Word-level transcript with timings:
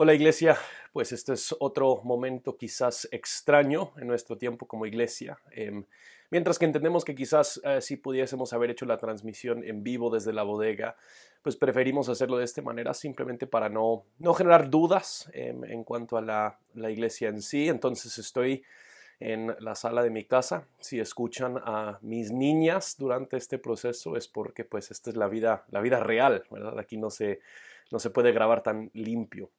Hola 0.00 0.14
iglesia, 0.14 0.56
pues 0.92 1.10
este 1.10 1.32
es 1.32 1.52
otro 1.58 2.02
momento 2.04 2.56
quizás 2.56 3.08
extraño 3.10 3.94
en 3.96 4.06
nuestro 4.06 4.38
tiempo 4.38 4.68
como 4.68 4.86
iglesia. 4.86 5.40
Em, 5.50 5.86
mientras 6.30 6.56
que 6.56 6.66
entendemos 6.66 7.04
que 7.04 7.16
quizás 7.16 7.60
eh, 7.64 7.80
si 7.80 7.96
pudiésemos 7.96 8.52
haber 8.52 8.70
hecho 8.70 8.86
la 8.86 8.96
transmisión 8.96 9.64
en 9.64 9.82
vivo 9.82 10.08
desde 10.08 10.32
la 10.32 10.44
bodega, 10.44 10.94
pues 11.42 11.56
preferimos 11.56 12.08
hacerlo 12.08 12.38
de 12.38 12.44
esta 12.44 12.62
manera 12.62 12.94
simplemente 12.94 13.48
para 13.48 13.68
no, 13.68 14.04
no 14.20 14.34
generar 14.34 14.70
dudas 14.70 15.28
em, 15.32 15.64
en 15.64 15.82
cuanto 15.82 16.16
a 16.16 16.22
la, 16.22 16.60
la 16.74 16.92
iglesia 16.92 17.28
en 17.28 17.42
sí. 17.42 17.68
Entonces 17.68 18.18
estoy 18.18 18.62
en 19.18 19.56
la 19.58 19.74
sala 19.74 20.04
de 20.04 20.10
mi 20.10 20.26
casa. 20.26 20.68
Si 20.78 21.00
escuchan 21.00 21.56
a 21.64 21.98
mis 22.02 22.30
niñas 22.30 22.94
durante 22.98 23.36
este 23.36 23.58
proceso 23.58 24.14
es 24.14 24.28
porque 24.28 24.62
pues 24.62 24.92
esta 24.92 25.10
es 25.10 25.16
la 25.16 25.26
vida, 25.26 25.64
la 25.72 25.80
vida 25.80 25.98
real. 25.98 26.44
Aquí 26.78 26.98
no 26.98 27.10
se, 27.10 27.40
no 27.90 27.98
se 27.98 28.10
puede 28.10 28.30
grabar 28.30 28.62
tan 28.62 28.92
limpio 28.94 29.50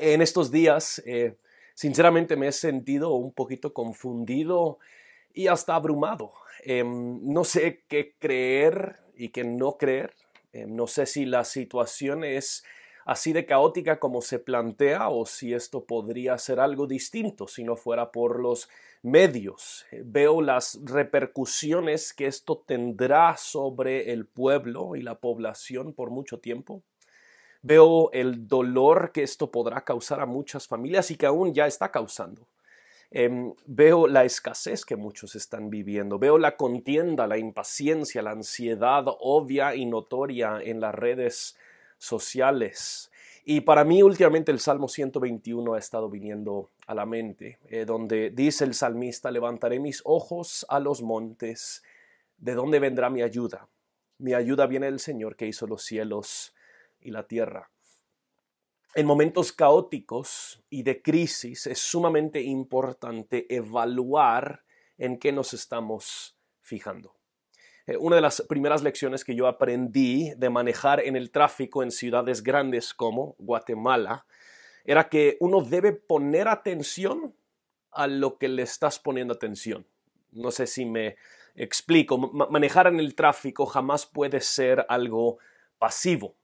en 0.00 0.22
estos 0.22 0.50
días, 0.50 1.02
eh, 1.06 1.36
sinceramente 1.74 2.36
me 2.36 2.48
he 2.48 2.52
sentido 2.52 3.14
un 3.14 3.32
poquito 3.32 3.72
confundido 3.72 4.78
y 5.32 5.48
hasta 5.48 5.74
abrumado. 5.74 6.32
Em, 6.62 7.20
no 7.22 7.44
sé 7.44 7.84
qué 7.88 8.14
creer 8.18 8.96
y 9.16 9.30
qué 9.30 9.44
no 9.44 9.76
creer. 9.76 10.14
Em, 10.52 10.74
no 10.74 10.86
sé 10.86 11.06
si 11.06 11.24
la 11.26 11.44
situación 11.44 12.24
es 12.24 12.64
así 13.04 13.32
de 13.32 13.44
caótica 13.44 13.98
como 14.00 14.22
se 14.22 14.38
plantea 14.38 15.08
o 15.08 15.26
si 15.26 15.52
esto 15.52 15.84
podría 15.84 16.38
ser 16.38 16.58
algo 16.60 16.86
distinto 16.86 17.46
si 17.48 17.62
no 17.62 17.76
fuera 17.76 18.12
por 18.12 18.40
los 18.40 18.68
medios. 19.02 19.84
Veo 20.04 20.40
las 20.40 20.80
repercusiones 20.84 22.14
que 22.14 22.26
esto 22.26 22.64
tendrá 22.66 23.36
sobre 23.36 24.12
el 24.12 24.26
pueblo 24.26 24.96
y 24.96 25.02
la 25.02 25.16
población 25.16 25.92
por 25.92 26.10
mucho 26.10 26.38
tiempo. 26.40 26.82
Veo 27.64 28.10
el 28.12 28.46
dolor 28.46 29.10
que 29.10 29.22
esto 29.22 29.50
podrá 29.50 29.84
causar 29.84 30.20
a 30.20 30.26
muchas 30.26 30.68
familias 30.68 31.10
y 31.10 31.16
que 31.16 31.24
aún 31.24 31.54
ya 31.54 31.66
está 31.66 31.90
causando. 31.90 32.46
Em, 33.10 33.54
veo 33.64 34.06
la 34.06 34.24
escasez 34.24 34.84
que 34.84 34.96
muchos 34.96 35.34
están 35.34 35.70
viviendo, 35.70 36.18
veo 36.18 36.36
la 36.36 36.58
contienda, 36.58 37.26
la 37.26 37.38
impaciencia, 37.38 38.20
la 38.20 38.32
ansiedad 38.32 39.04
obvia 39.06 39.74
y 39.74 39.86
notoria 39.86 40.60
en 40.62 40.78
las 40.78 40.94
redes 40.94 41.56
sociales. 41.96 43.10
Y 43.46 43.62
para 43.62 43.82
mí 43.82 44.02
últimamente 44.02 44.52
el 44.52 44.60
Salmo 44.60 44.86
121 44.86 45.72
ha 45.72 45.78
estado 45.78 46.10
viniendo 46.10 46.68
a 46.86 46.94
la 46.94 47.06
mente, 47.06 47.60
eh, 47.70 47.86
donde 47.86 48.28
dice 48.28 48.64
el 48.64 48.74
salmista, 48.74 49.30
levantaré 49.30 49.80
mis 49.80 50.02
ojos 50.04 50.66
a 50.68 50.80
los 50.80 51.00
montes, 51.00 51.82
¿de 52.36 52.52
dónde 52.52 52.78
vendrá 52.78 53.08
mi 53.08 53.22
ayuda? 53.22 53.68
Mi 54.18 54.34
ayuda 54.34 54.66
viene 54.66 54.84
del 54.84 55.00
Señor 55.00 55.34
que 55.34 55.46
hizo 55.46 55.66
los 55.66 55.82
cielos 55.82 56.52
y 57.04 57.10
la 57.10 57.28
tierra. 57.28 57.70
En 58.96 59.06
momentos 59.06 59.52
caóticos 59.52 60.62
y 60.70 60.84
de 60.84 61.02
crisis 61.02 61.66
es 61.66 61.80
sumamente 61.80 62.40
importante 62.40 63.52
evaluar 63.52 64.64
en 64.98 65.18
qué 65.18 65.32
nos 65.32 65.52
estamos 65.52 66.36
fijando. 66.60 67.16
Eh, 67.86 67.96
una 67.96 68.16
de 68.16 68.22
las 68.22 68.42
primeras 68.48 68.84
lecciones 68.84 69.24
que 69.24 69.34
yo 69.34 69.48
aprendí 69.48 70.32
de 70.36 70.48
manejar 70.48 71.00
en 71.00 71.16
el 71.16 71.32
tráfico 71.32 71.82
en 71.82 71.90
ciudades 71.90 72.42
grandes 72.42 72.94
como 72.94 73.34
Guatemala 73.38 74.26
era 74.84 75.08
que 75.08 75.36
uno 75.40 75.60
debe 75.60 75.92
poner 75.92 76.46
atención 76.46 77.34
a 77.90 78.06
lo 78.06 78.38
que 78.38 78.48
le 78.48 78.62
estás 78.62 79.00
poniendo 79.00 79.34
atención. 79.34 79.86
No 80.30 80.52
sé 80.52 80.68
si 80.68 80.84
me 80.86 81.16
explico. 81.56 82.16
manejar 82.16 82.86
en 82.86 83.00
el 83.00 83.16
tráfico 83.16 83.66
jamás 83.66 84.06
puede 84.06 84.40
ser 84.40 84.86
algo 84.88 85.38
pasivo 85.78 86.36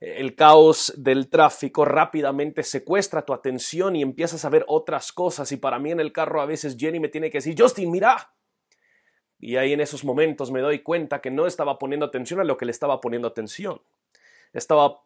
el 0.00 0.36
caos 0.36 0.92
del 0.96 1.28
tráfico 1.28 1.84
rápidamente 1.84 2.62
secuestra 2.62 3.24
tu 3.24 3.32
atención 3.32 3.96
y 3.96 4.02
empiezas 4.02 4.44
a 4.44 4.48
ver 4.48 4.64
otras 4.68 5.12
cosas. 5.12 5.50
Y 5.50 5.56
para 5.56 5.78
mí 5.78 5.90
en 5.90 6.00
el 6.00 6.12
carro 6.12 6.40
a 6.40 6.46
veces 6.46 6.76
Jenny 6.78 7.00
me 7.00 7.08
tiene 7.08 7.30
que 7.30 7.38
decir, 7.38 7.56
Justin, 7.58 7.90
mira. 7.90 8.32
Y 9.40 9.56
ahí 9.56 9.72
en 9.72 9.80
esos 9.80 10.04
momentos 10.04 10.50
me 10.50 10.60
doy 10.60 10.80
cuenta 10.80 11.20
que 11.20 11.30
no 11.30 11.46
estaba 11.46 11.78
poniendo 11.78 12.06
atención 12.06 12.40
a 12.40 12.44
lo 12.44 12.56
que 12.56 12.64
le 12.64 12.72
estaba 12.72 13.00
poniendo 13.00 13.28
atención. 13.28 13.80
Estaba 14.52 15.00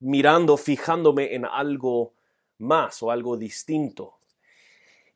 mirando, 0.00 0.56
fijándome 0.56 1.34
en 1.34 1.44
algo 1.44 2.14
más 2.58 3.02
o 3.02 3.10
algo 3.10 3.36
distinto. 3.36 4.18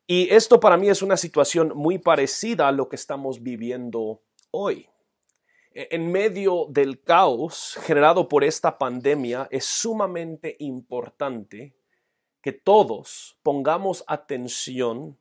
Y 0.07 0.33
esto 0.33 0.59
para 0.59 0.77
mí 0.77 0.89
es 0.89 1.03
una 1.03 1.17
situación 1.17 1.71
muy 1.75 1.99
parecida 1.99 2.67
a 2.67 2.71
lo 2.71 2.89
que 2.89 2.95
estamos 2.95 3.43
viviendo 3.43 4.21
hoy. 4.49 4.89
E-, 5.79 5.95
en 5.95 6.11
medio 6.11 6.65
del 6.67 7.01
caos 7.01 7.79
generado 7.83 8.27
por 8.27 8.43
esta 8.43 8.77
pandemia, 8.77 9.47
es 9.49 9.63
sumamente 9.63 10.57
importante 10.59 11.73
que 12.41 12.51
todos 12.51 13.37
pongamos 13.43 14.03
atención 14.05 15.17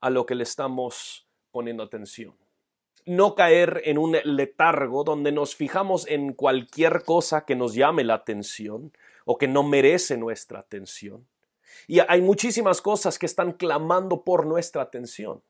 a 0.00 0.10
lo 0.10 0.26
que 0.26 0.34
le 0.34 0.42
estamos 0.42 1.28
poniendo 1.52 1.84
atención. 1.84 2.34
No 3.06 3.36
caer 3.36 3.82
en 3.84 3.98
un 3.98 4.16
letargo 4.24 5.04
donde 5.04 5.30
nos 5.30 5.54
fijamos 5.54 6.08
en 6.08 6.32
cualquier 6.32 7.04
cosa 7.04 7.44
que 7.44 7.54
nos 7.54 7.74
llame 7.74 8.02
la 8.02 8.14
atención 8.14 8.92
o 9.24 9.38
que 9.38 9.46
no 9.46 9.62
merece 9.62 10.16
nuestra 10.16 10.58
atención. 10.58 11.24
Y 11.86 12.00
hay 12.00 12.20
muchísimas 12.20 12.80
cosas 12.80 13.16
que 13.16 13.26
están 13.26 13.52
clamando 13.52 14.24
por 14.24 14.44
nuestra 14.44 14.82
atención 14.82 15.40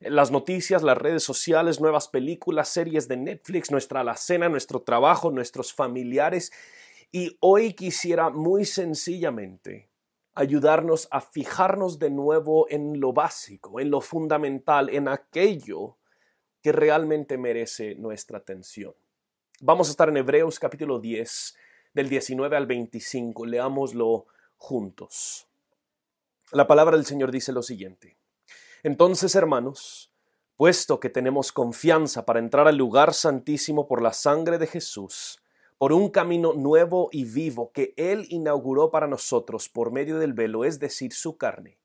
las 0.00 0.30
noticias, 0.30 0.82
las 0.82 0.96
redes 0.96 1.22
sociales, 1.22 1.80
nuevas 1.80 2.08
películas, 2.08 2.68
series 2.68 3.08
de 3.08 3.16
Netflix, 3.16 3.70
nuestra 3.70 4.00
alacena, 4.00 4.48
nuestro 4.48 4.82
trabajo, 4.82 5.30
nuestros 5.30 5.72
familiares. 5.72 6.52
Y 7.10 7.36
hoy 7.40 7.74
quisiera 7.74 8.30
muy 8.30 8.64
sencillamente 8.64 9.88
ayudarnos 10.34 11.08
a 11.10 11.20
fijarnos 11.20 11.98
de 11.98 12.10
nuevo 12.10 12.66
en 12.70 13.00
lo 13.00 13.12
básico, 13.12 13.80
en 13.80 13.90
lo 13.90 14.00
fundamental, 14.00 14.88
en 14.90 15.08
aquello 15.08 15.96
que 16.62 16.70
realmente 16.70 17.38
merece 17.38 17.96
nuestra 17.96 18.38
atención. 18.38 18.94
Vamos 19.60 19.88
a 19.88 19.90
estar 19.90 20.08
en 20.08 20.16
Hebreos 20.16 20.60
capítulo 20.60 21.00
10, 21.00 21.56
del 21.92 22.08
19 22.08 22.56
al 22.56 22.66
25. 22.66 23.46
Leámoslo 23.46 24.26
juntos. 24.56 25.48
La 26.52 26.66
palabra 26.66 26.96
del 26.96 27.06
Señor 27.06 27.32
dice 27.32 27.52
lo 27.52 27.62
siguiente. 27.62 28.17
Entonces, 28.82 29.34
hermanos, 29.34 30.12
puesto 30.56 31.00
que 31.00 31.10
tenemos 31.10 31.52
confianza 31.52 32.24
para 32.24 32.38
entrar 32.38 32.68
al 32.68 32.76
lugar 32.76 33.14
santísimo 33.14 33.86
por 33.86 34.02
la 34.02 34.12
sangre 34.12 34.58
de 34.58 34.66
Jesús, 34.66 35.40
por 35.78 35.92
un 35.92 36.10
camino 36.10 36.52
nuevo 36.52 37.08
y 37.12 37.24
vivo 37.24 37.70
que 37.72 37.94
Él 37.96 38.26
inauguró 38.28 38.90
para 38.90 39.06
nosotros 39.06 39.68
por 39.68 39.92
medio 39.92 40.18
del 40.18 40.32
velo, 40.32 40.64
es 40.64 40.78
decir, 40.80 41.12
su 41.12 41.36
carne, 41.36 41.78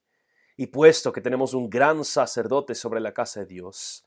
y 0.58 0.68
puesto 0.68 1.12
que 1.12 1.22
tenemos 1.22 1.54
un 1.54 1.70
gran 1.70 2.04
sacerdote 2.04 2.76
sobre 2.76 3.00
la 3.00 3.14
casa 3.14 3.42
de 3.42 3.46
Dios, 3.48 4.06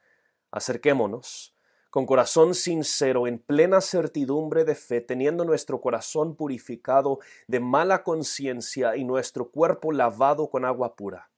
acerquémonos 0.51 1.55
con 1.91 2.05
corazón 2.05 2.55
sincero, 2.55 3.27
en 3.27 3.39
plena 3.39 3.81
certidumbre 3.81 4.65
de 4.65 4.75
fe, 4.75 5.01
teniendo 5.01 5.47
nuestro 5.47 5.81
corazón 5.81 6.37
purificado 6.37 7.21
de 7.47 7.59
mala 7.59 8.03
conciencia 8.03 8.97
y 8.97 9.05
nuestro 9.05 9.51
cuerpo 9.51 9.93
lavado 9.93 10.51
con 10.51 10.67
agua 10.67 10.95
pura. 10.95 11.31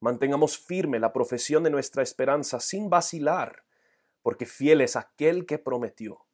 Mantengamos 0.00 0.58
firme 0.58 1.00
la 1.00 1.12
profesión 1.12 1.64
de 1.64 1.70
nuestra 1.70 2.02
esperanza 2.02 2.60
sin 2.60 2.88
vacilar, 2.88 3.64
porque 4.22 4.46
fiel 4.46 4.80
es 4.80 4.96
aquel 4.96 5.46
que 5.46 5.58
prometió. 5.58 6.26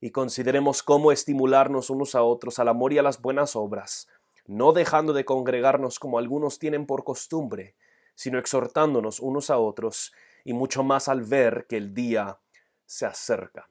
Y 0.00 0.10
consideremos 0.10 0.82
cómo 0.82 1.10
estimularnos 1.10 1.90
unos 1.90 2.14
a 2.14 2.22
otros 2.22 2.58
al 2.58 2.68
amor 2.68 2.92
y 2.92 2.98
a 2.98 3.02
las 3.02 3.20
buenas 3.20 3.56
obras, 3.56 4.08
no 4.46 4.72
dejando 4.72 5.12
de 5.12 5.24
congregarnos 5.24 5.98
como 5.98 6.18
algunos 6.18 6.58
tienen 6.58 6.86
por 6.86 7.04
costumbre, 7.04 7.74
sino 8.14 8.38
exhortándonos 8.38 9.20
unos 9.20 9.50
a 9.50 9.58
otros, 9.58 10.12
y 10.44 10.52
mucho 10.52 10.84
más 10.84 11.08
al 11.08 11.22
ver 11.22 11.66
que 11.68 11.76
el 11.76 11.94
día 11.94 12.38
se 12.86 13.06
acerca. 13.06 13.70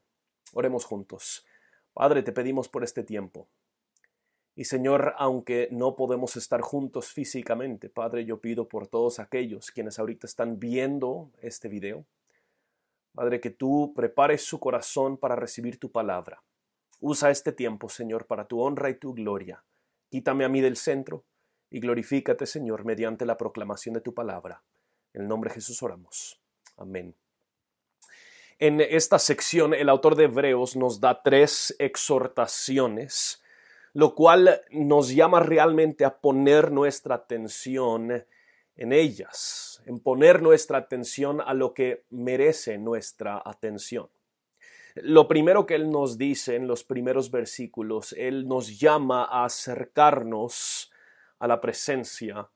Oremos 0.54 0.86
juntos. 0.86 1.46
Padre, 1.94 2.24
te 2.24 2.32
pedimos 2.32 2.68
por 2.68 2.84
este 2.84 3.04
tiempo. 3.04 3.48
Y 4.56 4.66
Señor, 4.66 5.16
aunque 5.18 5.68
no 5.72 5.96
podemos 5.96 6.36
estar 6.36 6.62
juntos 6.62 7.08
físicamente, 7.08 7.90
Padre, 7.90 8.26
yo 8.26 8.40
pido 8.40 8.68
por 8.68 8.88
todos 8.88 9.20
aquellos 9.20 9.72
quienes 9.72 9.98
ahorita 9.98 10.28
están 10.28 10.60
viendo 10.60 11.32
este 11.42 11.70
video, 11.70 12.06
Padre, 13.16 13.40
que 13.40 13.50
tú 13.50 13.94
prepares 13.96 14.44
su 14.44 14.60
corazón 14.60 15.18
para 15.18 15.36
recibir 15.36 15.80
tu 15.80 15.92
palabra. 15.92 16.44
Usa 17.00 17.32
este 17.32 17.52
tiempo, 17.52 17.90
Señor, 17.90 18.28
para 18.28 18.48
tu 18.48 18.62
honra 18.62 18.90
y 18.90 18.96
tu 18.96 19.14
gloria. 19.14 19.64
Quítame 20.10 20.46
a 20.46 20.50
mí 20.50 20.62
del 20.62 20.78
centro 20.78 21.24
y 21.70 21.80
glorifícate, 21.80 22.46
Señor, 22.46 22.86
mediante 22.86 23.26
la 23.26 23.38
proclamación 23.38 23.94
de 23.94 24.02
tu 24.02 24.14
palabra. 24.14 24.64
En 25.14 25.24
el 25.24 25.28
nombre 25.28 25.50
de 25.50 25.56
Jesús 25.56 25.82
oramos. 25.84 26.40
Amén. 26.78 27.16
En 28.60 28.82
esta 28.82 29.20
sección, 29.20 29.74
el 29.74 29.90
autor 29.90 30.16
de 30.16 30.26
Hebreos 30.26 30.76
nos 30.76 31.00
da 31.00 31.22
tres 31.22 31.76
exhortaciones 31.80 33.43
lo 33.94 34.16
cual 34.16 34.62
nos 34.72 35.14
llama 35.14 35.40
realmente 35.40 36.04
a 36.06 36.20
poner 36.20 36.72
nuestra 36.72 37.16
atención 37.16 38.26
en 38.76 38.92
ellas, 38.92 39.82
en 39.86 40.00
poner 40.00 40.42
nuestra 40.42 40.80
atención 40.80 41.42
a 41.42 41.54
lo 41.54 41.74
que 41.74 42.06
merece 42.10 42.78
nuestra 42.78 43.42
atención. 43.46 44.10
Lo 44.96 45.28
primero 45.28 45.66
que 45.66 45.76
Él 45.76 45.90
nos 45.90 46.18
dice 46.18 46.56
en 46.56 46.68
los 46.68 46.84
primeros 46.84 47.32
versículos, 47.32 48.14
Él 48.14 48.48
nos 48.48 48.80
llama 48.80 49.24
a 49.26 49.46
acercarnos 49.46 50.92
a 51.40 51.48
la 51.48 51.62
presencia 51.62 52.50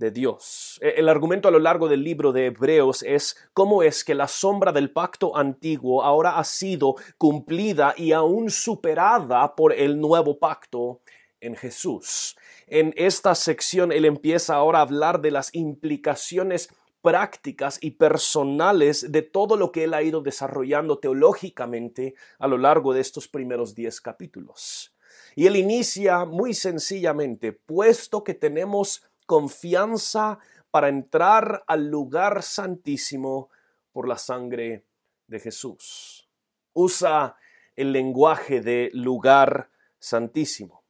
de 0.00 0.10
Dios. 0.10 0.80
E, 0.82 0.94
el 0.96 1.08
argumento 1.08 1.46
a 1.46 1.52
lo 1.52 1.60
largo 1.60 1.86
del 1.86 2.02
libro 2.02 2.32
de 2.32 2.46
Hebreos 2.46 3.04
es 3.04 3.36
cómo 3.52 3.84
es 3.84 4.02
que 4.02 4.16
la 4.16 4.26
sombra 4.26 4.72
del 4.72 4.90
pacto 4.90 5.36
antiguo 5.36 6.02
ahora 6.02 6.38
ha 6.38 6.44
sido 6.44 6.96
cumplida 7.18 7.94
y 7.96 8.10
aún 8.10 8.50
superada 8.50 9.54
por 9.54 9.72
el 9.72 10.00
nuevo 10.00 10.38
pacto 10.38 11.02
en 11.40 11.54
Jesús. 11.54 12.36
En 12.66 12.92
esta 12.96 13.34
sección 13.34 13.92
él 13.92 14.04
empieza 14.04 14.56
ahora 14.56 14.80
a 14.80 14.82
hablar 14.82 15.20
de 15.20 15.30
las 15.30 15.54
implicaciones 15.54 16.70
prácticas 17.02 17.78
y 17.80 17.92
personales 17.92 19.12
de 19.12 19.22
todo 19.22 19.56
lo 19.56 19.70
que 19.70 19.84
él 19.84 19.94
ha 19.94 20.02
ido 20.02 20.20
desarrollando 20.20 20.98
teológicamente 20.98 22.14
a 22.38 22.48
lo 22.48 22.58
largo 22.58 22.92
de 22.92 23.00
estos 23.00 23.28
primeros 23.28 23.74
diez 23.74 24.00
capítulos. 24.00 24.94
Y 25.36 25.46
él 25.46 25.56
inicia 25.56 26.24
muy 26.24 26.54
sencillamente, 26.54 27.52
puesto 27.52 28.24
que 28.24 28.34
tenemos 28.34 29.02
confianza 29.30 30.40
para 30.72 30.88
entrar 30.88 31.62
al 31.68 31.86
lugar 31.86 32.42
santísimo 32.42 33.48
por 33.92 34.08
la 34.08 34.18
sangre 34.18 34.86
de 35.28 35.38
Jesús. 35.38 36.28
Usa 36.72 37.36
el 37.76 37.92
lenguaje 37.92 38.60
de 38.60 38.90
lugar 38.92 39.70
santísimo. 40.00 40.82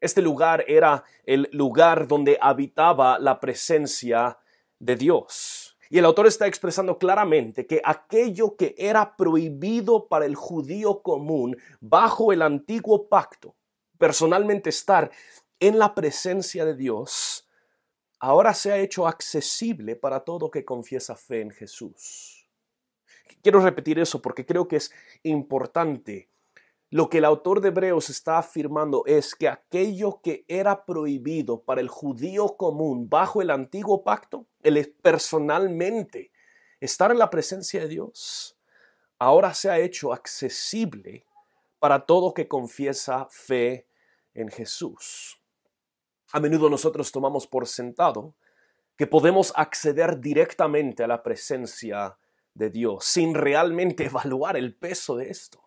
Este 0.00 0.22
lugar 0.22 0.64
era 0.66 1.04
el 1.26 1.46
lugar 1.52 2.08
donde 2.08 2.38
habitaba 2.40 3.18
la 3.18 3.38
presencia 3.38 4.38
de 4.78 4.96
Dios. 4.96 5.76
Y 5.90 5.98
el 5.98 6.06
autor 6.06 6.26
está 6.26 6.46
expresando 6.46 6.96
claramente 6.96 7.66
que 7.66 7.82
aquello 7.84 8.56
que 8.56 8.74
era 8.78 9.14
prohibido 9.14 10.08
para 10.08 10.24
el 10.24 10.36
judío 10.36 11.02
común 11.02 11.54
bajo 11.80 12.32
el 12.32 12.40
antiguo 12.40 13.10
pacto, 13.10 13.54
personalmente 13.98 14.70
estar 14.70 15.10
en 15.60 15.78
la 15.78 15.94
presencia 15.94 16.64
de 16.64 16.74
Dios, 16.74 17.43
ahora 18.24 18.54
se 18.54 18.72
ha 18.72 18.78
hecho 18.78 19.06
accesible 19.06 19.96
para 19.96 20.20
todo 20.20 20.50
que 20.50 20.64
confiesa 20.64 21.14
fe 21.14 21.42
en 21.42 21.50
Jesús. 21.50 22.48
Quiero 23.42 23.60
repetir 23.60 23.98
eso 23.98 24.22
porque 24.22 24.46
creo 24.46 24.66
que 24.66 24.76
es 24.76 24.90
importante 25.22 26.30
lo 26.88 27.10
que 27.10 27.18
el 27.18 27.24
autor 27.24 27.60
de 27.60 27.68
Hebreos 27.68 28.08
está 28.08 28.38
afirmando 28.38 29.02
es 29.04 29.34
que 29.34 29.48
aquello 29.48 30.20
que 30.22 30.44
era 30.48 30.86
prohibido 30.86 31.60
para 31.62 31.80
el 31.80 31.88
judío 31.88 32.56
común 32.56 33.10
bajo 33.10 33.42
el 33.42 33.50
antiguo 33.50 34.04
pacto, 34.04 34.46
el 34.62 34.94
personalmente 35.02 36.30
estar 36.80 37.10
en 37.10 37.18
la 37.18 37.30
presencia 37.30 37.80
de 37.80 37.88
Dios, 37.88 38.56
ahora 39.18 39.52
se 39.54 39.68
ha 39.68 39.78
hecho 39.78 40.12
accesible 40.12 41.26
para 41.78 42.06
todo 42.06 42.32
que 42.32 42.48
confiesa 42.48 43.26
fe 43.28 43.86
en 44.32 44.48
Jesús. 44.48 45.43
A 46.34 46.40
menudo 46.40 46.68
nosotros 46.68 47.12
tomamos 47.12 47.46
por 47.46 47.68
sentado 47.68 48.34
que 48.98 49.06
podemos 49.06 49.52
acceder 49.54 50.18
directamente 50.18 51.04
a 51.04 51.06
la 51.06 51.22
presencia 51.22 52.18
de 52.54 52.70
Dios 52.70 53.04
sin 53.04 53.36
realmente 53.36 54.06
evaluar 54.06 54.56
el 54.56 54.74
peso 54.74 55.14
de 55.14 55.30
esto. 55.30 55.63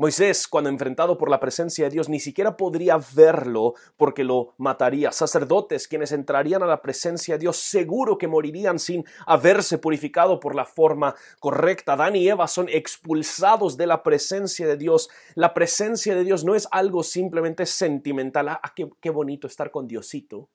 Moisés, 0.00 0.48
cuando 0.48 0.70
enfrentado 0.70 1.18
por 1.18 1.28
la 1.28 1.40
presencia 1.40 1.84
de 1.84 1.90
Dios, 1.90 2.08
ni 2.08 2.20
siquiera 2.20 2.56
podría 2.56 2.98
verlo 3.14 3.74
porque 3.98 4.24
lo 4.24 4.54
mataría. 4.56 5.12
Sacerdotes, 5.12 5.86
quienes 5.86 6.10
entrarían 6.12 6.62
a 6.62 6.66
la 6.66 6.80
presencia 6.80 7.34
de 7.34 7.40
Dios, 7.40 7.58
seguro 7.58 8.16
que 8.16 8.26
morirían 8.26 8.78
sin 8.78 9.04
haberse 9.26 9.76
purificado 9.76 10.40
por 10.40 10.54
la 10.54 10.64
forma 10.64 11.14
correcta. 11.38 11.92
Adán 11.92 12.16
y 12.16 12.26
Eva 12.26 12.48
son 12.48 12.70
expulsados 12.70 13.76
de 13.76 13.86
la 13.86 14.02
presencia 14.02 14.66
de 14.66 14.78
Dios. 14.78 15.10
La 15.34 15.52
presencia 15.52 16.14
de 16.14 16.24
Dios 16.24 16.44
no 16.44 16.54
es 16.54 16.66
algo 16.70 17.02
simplemente 17.02 17.66
sentimental. 17.66 18.48
Ah, 18.48 18.72
qué, 18.74 18.88
qué 19.02 19.10
bonito 19.10 19.46
estar 19.46 19.70
con 19.70 19.86
Diosito. 19.86 20.48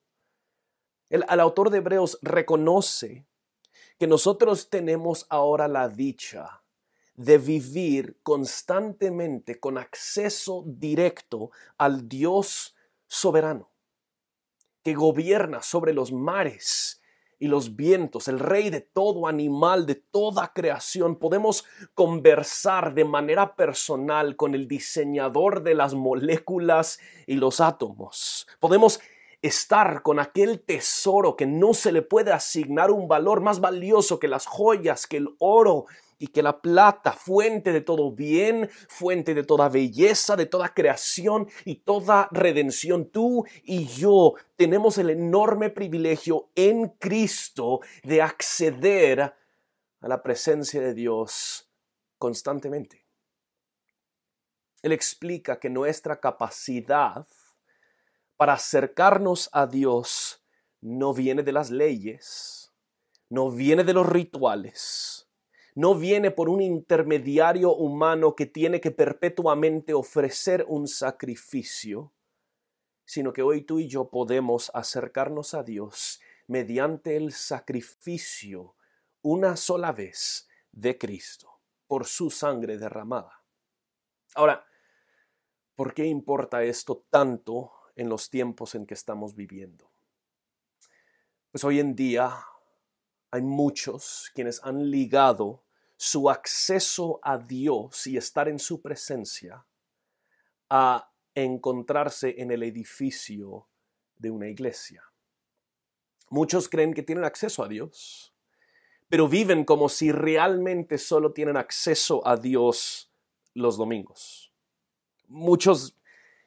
El, 1.07 1.23
el 1.29 1.39
autor 1.39 1.69
de 1.69 1.77
Hebreos 1.77 2.17
reconoce 2.23 3.27
que 3.99 4.07
nosotros 4.07 4.71
tenemos 4.71 5.27
ahora 5.29 5.67
la 5.67 5.87
dicha 5.87 6.64
de 7.15 7.37
vivir 7.37 8.17
constantemente 8.23 9.59
con 9.59 9.77
acceso 9.77 10.63
directo 10.65 11.51
al 11.77 12.07
Dios 12.09 12.75
soberano, 13.07 13.69
que 14.83 14.93
gobierna 14.93 15.61
sobre 15.61 15.93
los 15.93 16.11
mares 16.11 17.01
y 17.39 17.47
los 17.47 17.75
vientos, 17.75 18.27
el 18.27 18.39
rey 18.39 18.69
de 18.69 18.81
todo 18.81 19.27
animal, 19.27 19.85
de 19.85 19.95
toda 19.95 20.53
creación. 20.53 21.17
Podemos 21.17 21.65
conversar 21.93 22.93
de 22.93 23.05
manera 23.05 23.55
personal 23.55 24.35
con 24.35 24.55
el 24.55 24.67
diseñador 24.67 25.63
de 25.63 25.75
las 25.75 25.93
moléculas 25.93 26.99
y 27.27 27.35
los 27.35 27.59
átomos. 27.59 28.47
Podemos 28.59 28.99
estar 29.41 30.01
con 30.01 30.19
aquel 30.19 30.61
tesoro 30.61 31.35
que 31.35 31.45
no 31.45 31.73
se 31.73 31.91
le 31.91 32.01
puede 32.01 32.31
asignar 32.31 32.89
un 32.89 33.07
valor 33.07 33.41
más 33.41 33.59
valioso 33.59 34.19
que 34.19 34.27
las 34.27 34.47
joyas, 34.47 35.05
que 35.05 35.17
el 35.17 35.35
oro, 35.39 35.85
y 36.17 36.27
que 36.27 36.41
la 36.41 36.61
plata, 36.61 37.11
fuente 37.11 37.71
de 37.71 37.81
todo 37.81 38.11
bien, 38.11 38.69
fuente 38.87 39.33
de 39.33 39.43
toda 39.43 39.69
belleza, 39.69 40.35
de 40.35 40.45
toda 40.45 40.73
creación 40.73 41.47
y 41.65 41.75
toda 41.75 42.29
redención, 42.31 43.09
tú 43.09 43.45
y 43.63 43.85
yo 43.87 44.33
tenemos 44.55 44.97
el 44.97 45.09
enorme 45.09 45.69
privilegio 45.69 46.49
en 46.55 46.89
Cristo 46.89 47.81
de 48.03 48.21
acceder 48.21 49.21
a 50.01 50.07
la 50.07 50.21
presencia 50.21 50.81
de 50.81 50.93
Dios 50.93 51.69
constantemente. 52.17 53.05
Él 54.81 54.91
explica 54.91 55.59
que 55.59 55.69
nuestra 55.69 56.19
capacidad 56.19 57.27
para 58.37 58.53
acercarnos 58.53 59.49
a 59.51 59.65
Dios 59.65 60.43
no 60.81 61.13
viene 61.13 61.41
de 61.41 61.51
las 61.51 61.71
leyes, 61.71 62.73
no 63.29 63.49
viene 63.49 63.83
de 63.83 63.93
los 63.93 64.05
rituales, 64.07 65.24
no 65.75 65.93
viene 65.93 66.31
por 66.31 66.47
un 66.47 66.61
intermediario 66.61 67.75
humano 67.75 68.33
que 68.33 68.45
tiene 68.45 68.79
que 68.79 68.91
perpetuamente 68.91 69.93
ofrecer 69.93 70.65
un 70.69 70.87
sacrificio, 70.87 72.13
sino 73.03 73.33
que 73.33 73.41
hoy 73.41 73.61
tú 73.61 73.79
y 73.79 73.89
yo 73.89 74.09
podemos 74.09 74.71
acercarnos 74.73 75.53
a 75.53 75.63
Dios 75.63 76.21
mediante 76.47 77.17
el 77.17 77.33
sacrificio 77.33 78.75
una 79.21 79.57
sola 79.57 79.91
vez 79.91 80.47
de 80.71 80.97
Cristo 80.97 81.59
por 81.87 82.05
su 82.05 82.31
sangre 82.31 82.77
derramada. 82.77 83.43
Ahora, 84.33 84.65
¿por 85.75 85.93
qué 85.93 86.05
importa 86.05 86.63
esto 86.63 87.05
tanto 87.09 87.73
en 87.97 88.07
los 88.07 88.29
tiempos 88.29 88.75
en 88.75 88.85
que 88.85 88.93
estamos 88.93 89.35
viviendo? 89.35 89.91
Pues 91.51 91.65
hoy 91.65 91.81
en 91.81 91.95
día 91.95 92.33
hay 93.31 93.41
muchos 93.41 94.31
quienes 94.33 94.63
han 94.63 94.89
ligado 94.89 95.64
su 95.97 96.29
acceso 96.29 97.19
a 97.23 97.37
Dios 97.37 98.07
y 98.07 98.17
estar 98.17 98.47
en 98.47 98.59
su 98.59 98.81
presencia 98.81 99.65
a 100.69 101.09
encontrarse 101.33 102.35
en 102.37 102.51
el 102.51 102.63
edificio 102.63 103.67
de 104.17 104.31
una 104.31 104.47
iglesia. 104.47 105.03
Muchos 106.29 106.69
creen 106.69 106.93
que 106.93 107.03
tienen 107.03 107.23
acceso 107.23 107.63
a 107.63 107.67
Dios, 107.67 108.33
pero 109.09 109.27
viven 109.27 109.63
como 109.63 109.89
si 109.89 110.11
realmente 110.11 110.97
solo 110.97 111.31
tienen 111.31 111.57
acceso 111.57 112.25
a 112.27 112.37
Dios 112.37 113.11
los 113.53 113.77
domingos. 113.77 114.51
Muchos 115.27 115.95